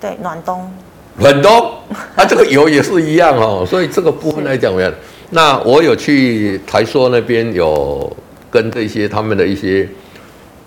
[0.00, 0.70] 对，暖冬。
[1.18, 1.72] 暖冬，
[2.14, 3.64] 啊，这个油也是一样哦。
[3.68, 4.92] 所以这个部分来讲怎么样？
[5.30, 8.14] 那我有去台塑那边有
[8.50, 9.88] 跟这些他们的一些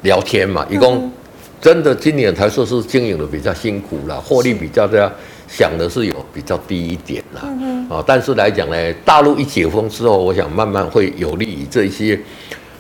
[0.02, 1.12] 聊天嘛，一共
[1.62, 5.12] 真的今年台塑是经营的比较辛苦了，获利比较这样。
[5.48, 7.42] 想的是有比较低一点啦，
[7.90, 12.20] 啊，但是来讲呢，大陆一解封之后，我想慢慢会有利于这些。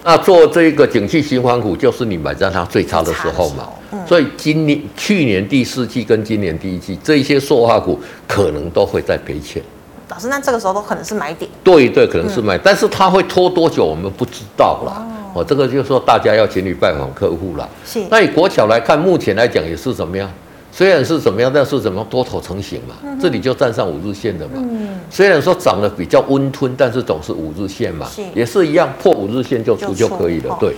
[0.03, 3.67] 那做这个景气循环股，就是你买在它最差的时候嘛。
[3.91, 9.61] 嗯、所以今年、去年第四季跟今年第一季，这一些塑化股可能都会在赔钱。
[10.09, 11.49] 老师，那这个时候都可能是买点。
[11.63, 15.05] 对对，可能是买，嗯、但是它会拖多久，我们不知道啦。
[15.35, 17.69] 哦，这个就是说大家要勤于拜访客户啦。
[17.85, 18.03] 是。
[18.09, 20.29] 那以国桥来看，目前来讲也是怎么样？
[20.71, 24.53] 虽然是怎么样，但是怎么多头成型嘛，嗯、这里就站上五日线的嘛。
[24.57, 30.55] 嗯、虽然说涨得比较温吞，但是总是五日线嘛，是也是一样破五日线就出就可以了。
[30.59, 30.75] 对，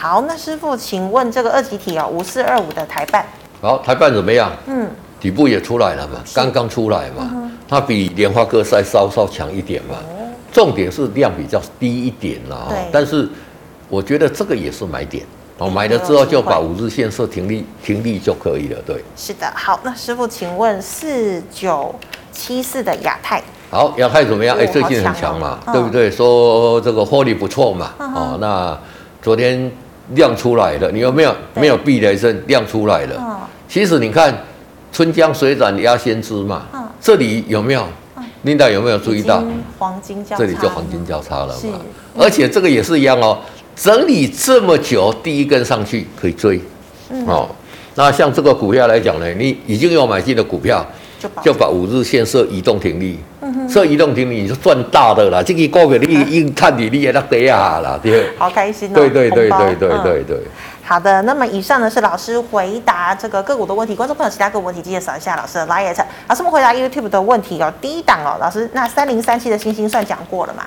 [0.00, 3.26] 好，那师傅，请问这个二级体哦，五四二五的台办，
[3.60, 4.52] 好，台办怎么样？
[4.66, 9.96] 嗯，底部也出来了嘛，刚刚出来嘛，嗯、它比联发科再稍稍强一点嘛。
[9.96, 13.28] 哦、重点是量比较低一点啦，对但是
[13.88, 15.26] 我觉得这个也是买点。
[15.58, 18.80] 哦，买了之后就把五日线设停利，停利就可以了。
[18.86, 19.52] 对，是的。
[19.56, 21.92] 好，那师傅，请问四九
[22.30, 24.56] 七四的亚太，好，亚太怎么样？
[24.56, 26.08] 哎、最近很强嘛，哦、对不对？
[26.08, 27.90] 说这个获利不错嘛。
[27.98, 28.78] 嗯、哦，那
[29.20, 29.68] 昨天
[30.14, 32.42] 量出来了，你有没有对没有避雷针？
[32.46, 33.16] 亮出来了。
[33.18, 33.36] 嗯、
[33.68, 34.34] 其实你看，
[34.92, 36.62] 春江水暖鸭先知嘛。
[36.72, 37.84] 嗯、这里有没有？
[38.42, 39.42] 琳达、嗯、有没有注意到？
[39.78, 41.54] 黄金交叉，这里就黄金交叉了嘛。
[41.60, 41.68] 是
[42.16, 43.38] 而且这个也是一样哦。
[43.74, 46.60] 整理这么久，第一根上去可以追，
[47.10, 47.48] 嗯、哦，
[47.94, 50.84] 那像这个股票来讲呢，你已经有买进的股票，
[51.20, 53.18] 就把，就把五日线设移动停利，
[53.48, 60.38] 嗯、哼设移动停利你就赚大的啦，这个股票你硬看你你也那得啊啦，对，好开心哦，对对对对对对对。
[60.82, 65.94] 好的，那么以上呢是老师回答这个个股的问题，观众朋友其他个股问题记得扫一下老师的 LINE。
[66.28, 70.62] 老师们回答 YouTube 的问题哦，第一档哦，老师那三零三七的星星算讲过了吗？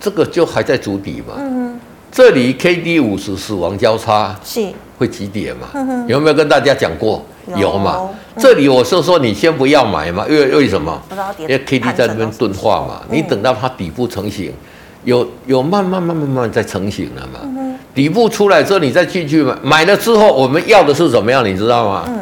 [0.00, 1.80] 这个就还在主底嘛，嗯哼。
[2.10, 5.68] 这里 K D 五十死亡交叉是会几点嘛？
[6.06, 7.24] 有没有跟大家讲过？
[7.56, 8.08] 有嘛？
[8.38, 11.00] 这里我是说你先不要买嘛，因为为什么？
[11.38, 14.52] 因为 K D 在那边钝化嘛，你等到它底部成型，
[15.04, 17.40] 有有慢慢慢慢慢慢在成型了嘛。
[17.94, 21.44] 底部出来之后，你再进去买，买了之后我们要的是怎么样？
[21.44, 22.04] 你知道吗？
[22.08, 22.20] 嗯。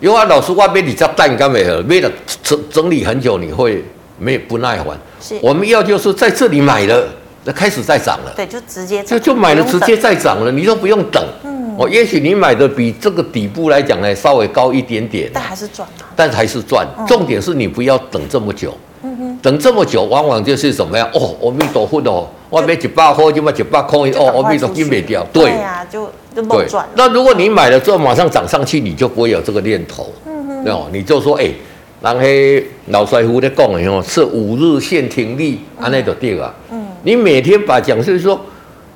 [0.00, 2.10] 因为老师外面你叫蛋干没有，为了
[2.42, 3.82] 整整理很久，你会
[4.18, 4.96] 没不耐烦。
[5.20, 5.36] 是。
[5.42, 7.04] 我们要就是在这里买了，
[7.44, 8.32] 那开始在涨了。
[8.36, 11.20] 对，就直接就就买了，直接在涨了，你都不用等。
[11.42, 11.57] 嗯。
[11.78, 15.88] 哦，也许你买的比这个底部来讲呢稍微高一点点，但还是赚。
[16.16, 16.86] 但还是赚。
[17.06, 18.76] 重点是你不要等这么久。
[19.02, 19.38] 嗯哼。
[19.40, 21.08] 等这么久，往往就是怎么样？
[21.14, 25.24] 哦，阿弥陀佛哦，外面一百块就卖一百块哦，阿弥陀佛没掉。
[25.32, 26.10] 对呀，就。
[26.34, 30.12] 对，那如果你买了之后马上涨上去，你就不会有这个念头。
[30.24, 31.54] 嗯哼，哦，你就说，哎、欸，
[32.00, 36.54] 人黑老师傅在讲的哦，是五日线停利，安那就对啊。
[36.70, 38.40] 嗯，你每天把讲，就是说，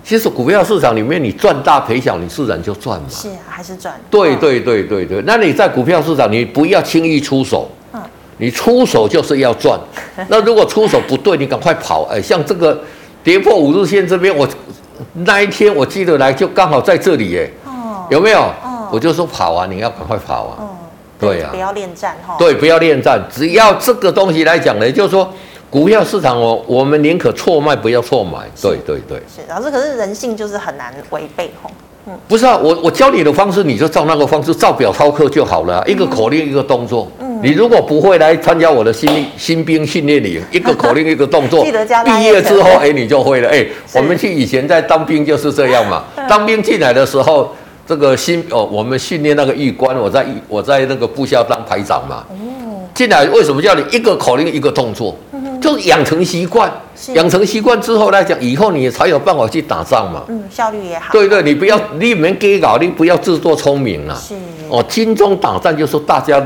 [0.04, 3.06] 其实股票市场里面，你赚大赔小，你自然就赚嘛。
[3.08, 3.94] 是啊，还是赚。
[4.10, 7.70] 对对对对对，那你在股票市场，你不要轻易出手。
[7.92, 8.00] 嗯，
[8.38, 9.78] 你出手就是要赚。
[10.28, 12.04] 那如果出手不对，你赶快跑。
[12.10, 12.80] 哎，像这个
[13.22, 14.48] 跌破五日线这边，我。
[15.14, 18.38] 那一天我记得来就刚好在这里耶，哦，有没有？
[18.38, 20.54] 哦，我就说跑啊，你要赶快跑啊，
[21.18, 25.28] 对呀，不要恋战哈，对，不要恋战，只要这个东西来讲呢，就是说
[25.72, 31.70] 股票市场哦，我们宁可错卖不要错买，对对对，是老师，可是人性就是很难违背吼，
[32.06, 37.40] 嗯，不是啊，我我教你的方式，你就照那个方式照表操课就好了，一个口令一个动作，嗯。
[37.42, 41.64] 你如果不会来参加我的新新兵训练营，一个口令一个动作，
[42.04, 43.48] 毕业之后哎你就会了。
[43.48, 43.66] 哎。
[43.94, 47.50] 我们去以前在当兵就是这样嘛， 当兵进来的时候，
[47.86, 52.24] 这个新哦我们训练那个预官，我在我在那个部校当排长嘛。
[52.28, 52.36] 哦。
[52.94, 55.16] 进来为什么叫你一个口令一个动作？
[55.62, 56.70] 就是养成习惯，
[57.14, 60.24] 养成习惯之后来讲，以后你才有办法去打仗嘛。
[60.28, 61.12] 嗯，效率也好。
[61.12, 64.14] 对对，你不要你们给搞，你不要自作聪明了。
[64.16, 64.34] 是。
[64.68, 66.44] 哦，军中打仗就是大家。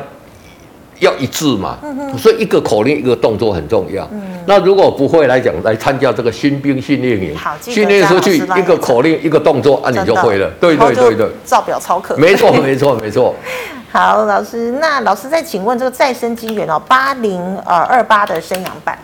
[0.99, 4.09] 要一致嘛，嗯所以一个口令一个动作很重要。
[4.11, 10.49] 嗯那如果不会来讲，来参加这个新兵训练营，训练出去一个口令一个动作，啊，你就会了。
[10.59, 12.17] 对对对对，照表操课。
[12.17, 13.35] 没错没错没错。
[13.93, 18.99] 好，老师，那老师再请问这个再生晶圆哦，八零呃二八的升阳半。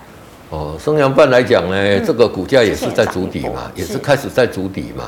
[0.53, 5.05] 哦，升阳半来讲呢，这个股价也是在筑底嘛，也是开始在筑底嘛。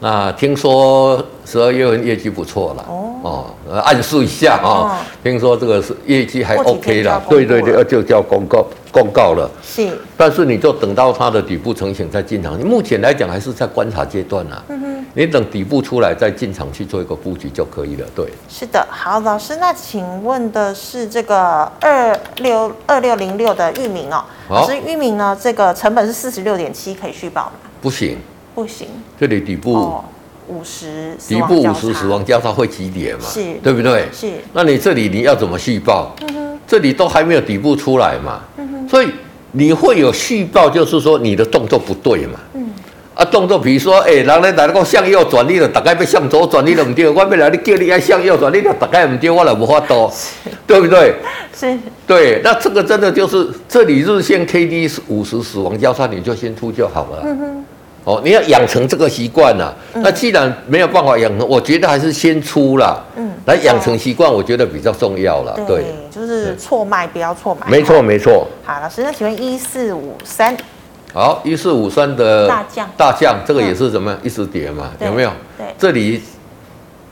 [0.00, 2.84] 那听说十二月份业绩不错了。
[3.22, 3.46] 哦，
[3.84, 4.90] 暗示一下啊，哦、
[5.22, 9.50] 听说这个是业绩还 OK 了，对对对，就叫公告公告了。
[9.62, 12.58] 是，但是你就等到它的底部成型再进场。
[12.58, 14.62] 你目前来讲还是在观察阶段啊。
[14.68, 18.06] 嗯哼，你等底部出来再进场去做一个布局就可以了。
[18.14, 18.86] 对，是的。
[18.90, 27.52] 好，老师，那请问的是这个二六二六零六的域名哦，老师，域名呢这个成本是四十六点七，可以续报吗？
[27.80, 28.18] 不行，
[28.54, 29.74] 不行，这里底部。
[29.74, 30.04] 哦
[30.50, 33.20] 五十底部五十死亡交叉会急跌嘛？
[33.28, 34.08] 是，对不对？
[34.10, 34.32] 是。
[34.54, 36.10] 那你这里你要怎么续报？
[36.22, 36.60] 嗯哼。
[36.66, 38.40] 这里都还没有底部出来嘛？
[38.56, 38.67] 嗯哼。
[38.88, 39.08] 所以
[39.52, 42.38] 你会有续报，就是说你的动作不对嘛？
[42.54, 42.70] 嗯。
[43.14, 47.08] 啊，动作比如说，哎，人家来那个向右转，你了大概要向左转，你了唔对。
[47.08, 50.08] 我要来你叫你要向右转，你就大概唔对，我来无法度，
[50.68, 51.14] 对不对？
[51.52, 51.76] 是。
[52.06, 57.22] 对，那这个真的就是这里日线 K D 是五十死亡交叉，你就先出就好了。
[57.24, 57.64] 嗯哼。
[58.04, 59.76] 哦，你要养成这个习惯了。
[59.94, 65.58] 那既然没有办法养成，我觉得还是先出了，嗯，来养成习惯，我觉得比较重要了。
[65.66, 67.66] 对，就是错卖不要错买。
[67.66, 68.46] 没错没错。
[68.62, 70.54] 好，老师，那请问一四五三。
[71.14, 74.20] 好，一四五三的大将，大将这个也是怎么样？
[74.22, 75.32] 一直跌嘛，有没有？
[75.56, 76.22] 对，这里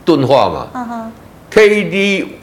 [0.04, 0.68] 钝化嘛。
[0.74, 1.12] 嗯哼。
[1.48, 2.38] K D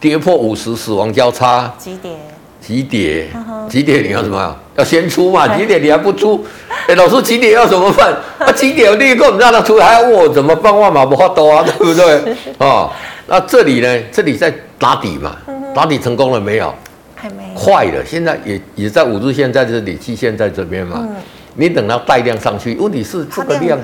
[0.00, 1.70] 跌破五十，死亡交叉。
[1.76, 2.18] 几点？
[2.62, 3.28] 几点？
[3.68, 4.02] 几点？
[4.04, 4.56] 你要什么？
[4.76, 5.56] 要先出嘛？
[5.56, 6.44] 几点你还不出？
[6.88, 8.14] 哎，老师几点要怎么办？
[8.38, 10.76] 啊，几点我立刻让他出来，还要问我怎么办？
[10.78, 12.34] 万马不发多啊， 对不对？
[12.58, 12.90] 啊，
[13.26, 14.02] 那这里呢？
[14.12, 15.36] 这里在打底嘛？
[15.74, 16.74] 打底成功了没有？
[17.14, 17.52] 还没。
[17.54, 20.98] 快了，现在也也在五日线在这里，期线在这边嘛。
[21.00, 21.16] 嗯
[21.58, 23.78] 你等它带量上去，问题是这个量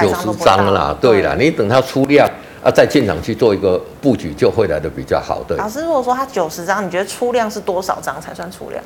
[0.00, 2.26] 九十张啦，对了，你等它出量。
[2.62, 5.42] 啊，再进场去做一个布局，就会来的比较好。
[5.46, 8.82] 对，老师，如果说它九十张，你觉得出量是多少张才算出量？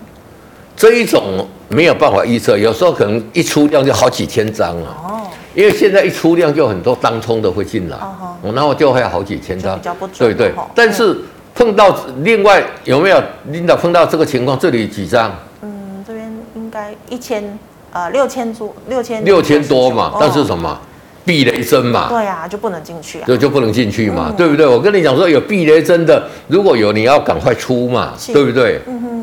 [0.76, 4.96] 这一种没有办法预测，有时候可能一出量就好几千张啊。
[5.04, 5.20] 哦。
[5.54, 9.78] 因为现在一出量就很多当冲的会进来，哦，然后就会好几千张。
[9.78, 10.18] 比较不准。
[10.18, 10.52] 对对。
[10.74, 11.16] 但是
[11.54, 14.58] 碰到另外有没有领导碰到这个情况？
[14.58, 15.32] 这里几张？
[15.62, 17.56] 嗯，这边应该一千
[17.92, 20.76] 呃六千多六千六千多嘛，但是什么？
[21.24, 24.66] 避雷针嘛，对呀、啊，就不能进去啊，就就不能进去嘛，嗯、对不对？
[24.66, 28.78] 我跟你讲说，有避雷针的，如果有，你要赶快出嘛，是对不对？
[28.86, 29.13] 嗯哼。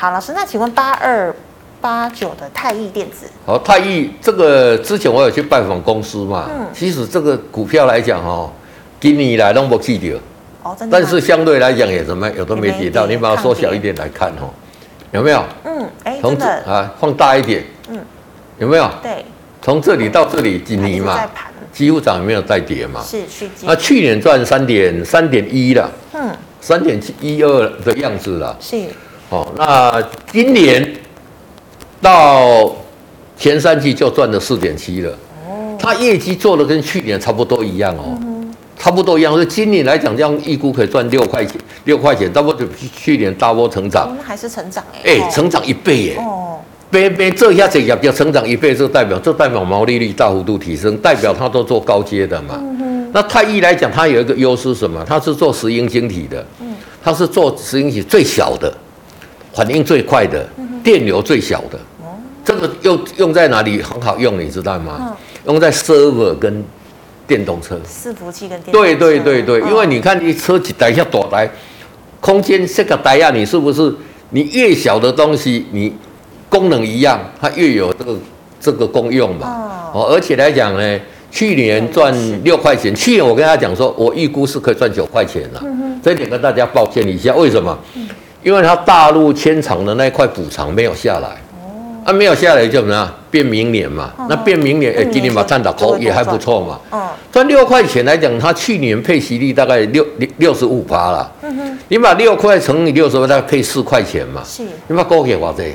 [0.00, 1.30] 好，老师，那请问八二
[1.78, 8.50] 八九的太易电子，好，太易这个之前我有去拜访公司嘛，嗯，其实这个股票来讲哦，
[8.98, 10.18] 今年来都没记得，
[10.62, 14.48] 哦，真的，但是相对来讲也怎么有都没跌到，你把它缩小一点来看哦，
[15.10, 15.44] 有没有？
[15.64, 18.00] 嗯，哎，真的啊，放大一点，嗯，
[18.56, 18.90] 有没有？
[19.02, 19.22] 对。
[19.60, 21.28] 从这里到这里几年嘛，
[21.74, 23.02] 几乎涨也没有再跌嘛。
[23.02, 28.56] 是去那去年赚三点三点一了，嗯，三点一二的样子了。
[28.58, 28.86] 是。
[29.30, 30.86] 哦，那今年
[32.00, 32.70] 到
[33.36, 35.10] 前三季就赚了四点七了。
[35.48, 35.76] 哦。
[35.78, 39.32] 它业绩做的跟去年差不多一样哦，嗯、差不多一样。
[39.32, 44.14] 所以今年来讲，这样预估可以赚六块钱，六块钱，差不多去年大波成长。
[44.22, 45.00] 还是成长哎。
[45.04, 46.16] 哎、欸，成长一倍耶。
[46.18, 46.58] 哦。
[46.90, 52.56] 别别这一下子也要成长一倍，这代表这代表毛利率大幅度提升，代表它都做高阶的嘛。
[52.58, 55.04] 嗯、哼那太一来讲，它有一个优势什么？
[55.08, 56.44] 它是做石英晶体的，
[57.00, 58.76] 它是做石英体最小的，
[59.52, 60.46] 反应最快的，
[60.82, 61.78] 电流最小的。
[62.44, 64.98] 这个用用在哪里很好用，你知道吗？
[65.00, 66.64] 嗯、用在 server 跟
[67.26, 67.78] 电动车。
[67.86, 68.72] 伺服器跟电动车。
[68.72, 71.48] 对对对对，嗯、因为你看你车子等一下躲来，
[72.20, 73.94] 空间这个大呀，你是不是？
[74.30, 75.92] 你越小的东西，你
[76.48, 78.16] 功能一样，它越有这个
[78.60, 79.90] 这个功用嘛。
[79.92, 85.60] 哦，而且来讲呢，去年赚六块钱，去年我跟他讲说，我预估是可以赚九块钱了。
[85.64, 86.00] 嗯。
[86.02, 87.78] 这点跟大家抱歉一下，为什么？
[88.42, 91.28] 因为它大陆迁厂的那一块补偿没有下来。
[91.52, 92.04] 哦。
[92.04, 93.08] 啊，没有下来就怎么样？
[93.30, 94.12] 变明年嘛。
[94.28, 96.80] 那变明年，哎，今年把赚到口也还不错嘛。
[96.92, 97.00] 嗯。
[97.30, 101.32] 赚六块钱来讲，它去年配息率大概六六六十五趴了。
[101.42, 101.78] 嗯哼。
[101.88, 104.42] 你把六块乘以六十，大概配四块钱嘛。
[104.44, 104.64] 是。
[104.88, 105.72] 你把高给我这。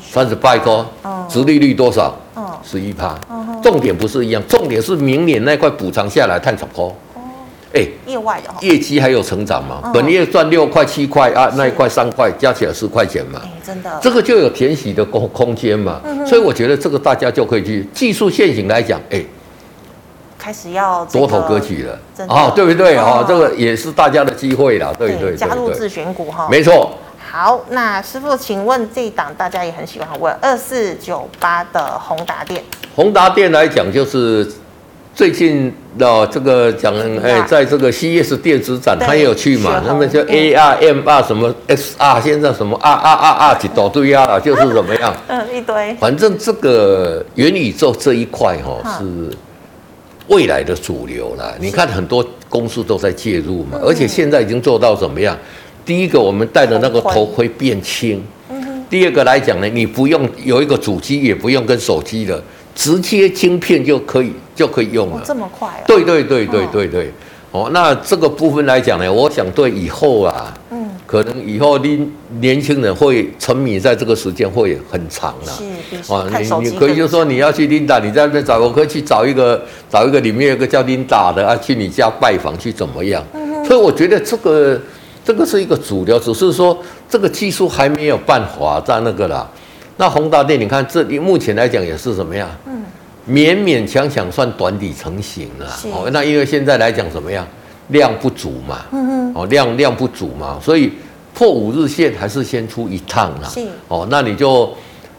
[0.00, 0.84] 三十八一个，
[1.28, 2.16] 殖利率多少？
[2.64, 3.16] 十一趴。
[3.62, 6.92] 重点不是一样，重点是明年那块补偿下来碳炒高。
[7.74, 9.90] 哎，业外的业绩还有成长嘛？
[9.92, 13.40] 本月赚六块七块啊，那一块三块，加起来十块钱嘛。
[13.64, 16.00] 真的，这个就有填息的空空间嘛。
[16.26, 19.22] 所以我觉得这个大家就可以去技术线型来讲，哎，
[20.38, 21.98] 开始要多头格局了。
[22.26, 22.96] 哦，对不对？
[22.96, 24.92] 哦，这个也是大家的机会啦。
[24.98, 26.48] 对对，加入自选股哈。
[26.50, 26.92] 没错。
[27.30, 32.64] 好，那师傅，请问这一档大家也很喜欢问二四九八的宏达电。
[32.96, 34.50] 宏达电来讲，就是
[35.18, 39.82] 最近的这个讲，哎，在这个 CES 电子展，他也有去嘛？
[39.84, 44.38] 他们叫 AR、MR 什么 XR，现在什么 R R R R 几多堆啊？
[44.38, 45.12] 就是怎么样？
[45.26, 45.92] 嗯，一堆。
[45.96, 49.36] 反正这个元宇宙这一块哈，是
[50.28, 51.52] 未来的主流了。
[51.58, 55.36] 你看很多公司都在介入嘛，而且现在已经做到怎么样？
[55.84, 58.22] 第一个，我们戴的那个头盔变轻。
[58.88, 62.40] 第二个来讲呢，你不用有一个主机，也不用跟手机的，
[62.78, 65.16] 直接晶片就可以就可以用了。
[65.16, 65.82] 哦、这么快、啊？
[65.84, 67.12] 对对对对对对。
[67.50, 75.52] 哦，哦，那这个部分来讲呢，我想对以后啊，嗯，可能以后年年轻人会沉迷在这个时间会很长了。
[75.58, 79.60] 是，哦，你你可以就说你要去琳达，你在那边找，我可以去找一个
[79.90, 83.20] 找一个里面有个叫琳达的啊，去你家拜访去怎么样？
[83.34, 84.80] 嗯、所以我觉得这个。
[85.24, 86.74] 这个是一个主流，只是说
[87.06, 89.46] 这个技术还没有办法在那个啦。
[89.98, 92.48] 那宏达电，你看这里目前来讲也是怎么样？
[92.66, 92.82] 嗯，
[93.28, 95.68] 勉勉强强算短底成型了。
[95.76, 97.46] 是哦，那因为现在来讲怎么样？
[97.88, 98.86] 量不足嘛。
[98.92, 99.32] 嗯哼。
[99.34, 100.90] 哦，量量不足嘛，所以
[101.34, 103.48] 破五日线还是先出一趟啦。
[103.48, 103.66] 是。
[103.88, 104.72] 哦，那你就。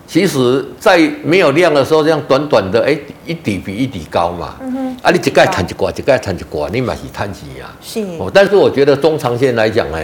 [0.08, 4.56] 其实，在没有量的时候，这样短短的，哎，一底比一底高嘛。
[4.60, 4.98] 嗯哼。
[5.04, 7.70] 啊，你一盖谈一挂，一盖谈一挂，你嘛是谈钱呀。
[7.80, 8.00] 是。
[8.18, 10.00] 哦，但是我觉得中长线来讲呢，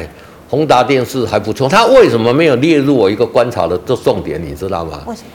[0.49, 1.67] 宏达电是还不错。
[1.67, 4.41] 它为什么没有列入我一个观察的这重点？
[4.43, 5.01] 你知道吗？
[5.07, 5.27] 为什么？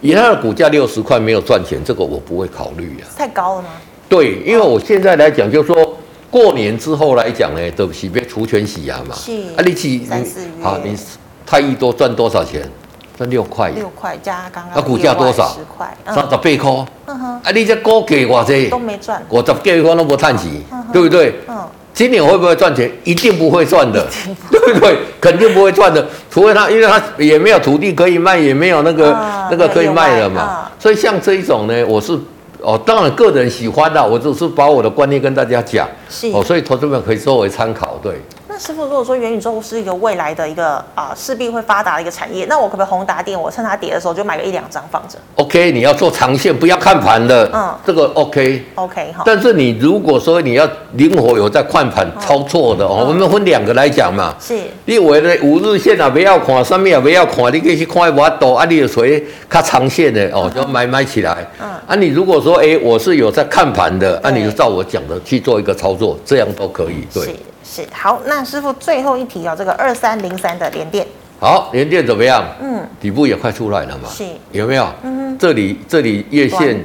[0.00, 3.06] 以它的股价六十块没有赚钱，这个我不会考虑呀。
[3.16, 3.68] 太高了吗？
[4.08, 5.96] 对，因为我现在来讲，就是说
[6.30, 9.14] 过年之后来讲呢，都是别除权洗牙嘛。
[9.14, 9.32] 是。
[9.56, 10.50] 啊，你几三四月？
[10.62, 10.96] 好，你
[11.44, 12.70] 太一多赚多少钱？
[13.16, 14.74] 赚六块，六块加刚刚。
[14.76, 15.48] 那股价多少？
[15.48, 16.86] 十块，三十八块。
[17.06, 17.40] 嗯哼。
[17.42, 20.52] 啊，你这高给我这都没赚，我十几块都不赚钱，
[20.92, 21.34] 对不对？
[21.48, 21.56] 嗯。
[21.98, 22.88] 今年会不会赚钱？
[23.02, 24.06] 一定不会赚的，
[24.52, 24.96] 对不对？
[25.20, 29.10] 肯定不会赚的，除非他，因为他也没有土地可以卖，也没有那个
[29.50, 30.70] 那个可以卖了嘛。
[30.78, 32.16] 所以像这一种呢，我是
[32.60, 35.88] 哦，当然个人喜欢的，我只是把我的观念跟大家讲。
[36.08, 36.28] 是。
[36.32, 38.12] 哦，所以投资们可以作为参考，对。
[38.58, 43.40] 师傅，如果说元宇宙是一个未来的一个啊势必会发达的一个产业，那我可不可以宏达电？
[43.40, 47.48] 我趁它跌的时候就买个一两张放着？OK，你要做长线，不要看盘的。
[47.54, 48.64] 嗯，这个 OK。
[48.74, 49.22] OK 哈。
[49.24, 54.34] 但是你如果说你要灵活有在看盘操作的哦，我们分两个来讲嘛。
[54.40, 54.58] 是。
[54.86, 61.46] 你为了五日线啊，不要看，上面也不要看，你可以去看一把多啊，你有谁看长线的哦，就买买起来。
[61.62, 61.68] 嗯。
[61.86, 67.06] 啊，你如果说哎，我是有在看盘的，那你就照我讲的去做一个操作，这样都可以。
[67.14, 67.22] 对。
[67.22, 67.30] 是
[67.92, 71.06] 好，那师傅最后一题哦，这个二三零三的连电，
[71.38, 72.44] 好，连电怎么样？
[72.60, 74.86] 嗯，底部也快出来了嘛，是，有没有？
[75.02, 76.82] 嗯哼，这里这里月线，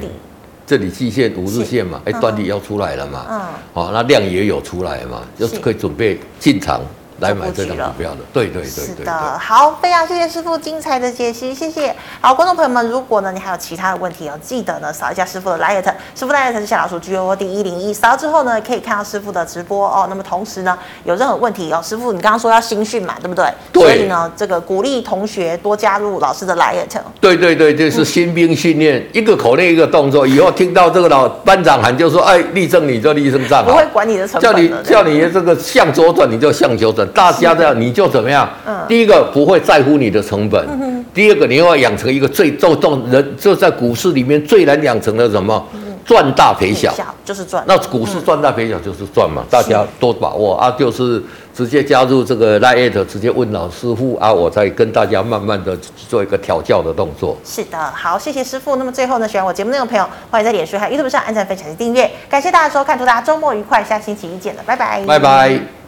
[0.66, 3.40] 这里季线五日线嘛，哎，端底要出来了嘛，嗯，
[3.72, 6.80] 好，那量也有出来嘛，就是可以准备进场
[7.24, 8.18] 来买这张股票的。
[8.32, 11.94] 对对对，对，是的，好，非常谢谢师傅精彩的解析，谢谢。
[12.20, 15.82] 好，观众朋友们，如果呢你还有其他的问题哦，记得呢扫一下师傅的 LINE，
[16.14, 20.06] 师傅 LINE 是小老鼠 G O D 一零一，扫之后呢可以看到师傅的直播哦。
[20.08, 23.46] 那么同时呢有任何问题哦，师傅你刚刚说要新训嘛，对不对？
[23.72, 23.82] 对。
[23.82, 26.84] 所以呢这个鼓励同学多加入老师的 LINE。
[27.20, 34.42] 对对对，就是新兵训练，嗯、一个口令一个动作，以后听到这个老班长喊就说，哎，立正你就立正站好，不会管你的成本。
[34.42, 38.48] 叫你叫你这个向左转你就向左转，大家这样你就怎么样？
[38.66, 38.76] 嗯。
[38.88, 45.66] 第一个不会在乎你的成本，嗯、第二个你又要养成一个最重重人就在股市里面最难养成的什么？
[46.04, 47.64] 赚大赔小，小就是赚。
[47.66, 50.70] 那股市赚大赔小就是赚嘛，嗯、大家多把握啊！
[50.78, 51.22] 就是
[51.54, 55.74] 直接加入这个 LINE，直接问老师傅啊，我再跟大家慢慢的
[56.06, 57.34] 做一个调教的动作。
[57.42, 58.76] 是的，好，谢谢师傅。
[58.76, 62.10] 那么最后呢，喜欢我节目内容的朋友，欢迎在脸书还有 YouTube 上按赞、分享及订阅。
[62.28, 65.83] 感谢大家收看，祝大家周末愉快，下星期一见了，拜拜，拜拜。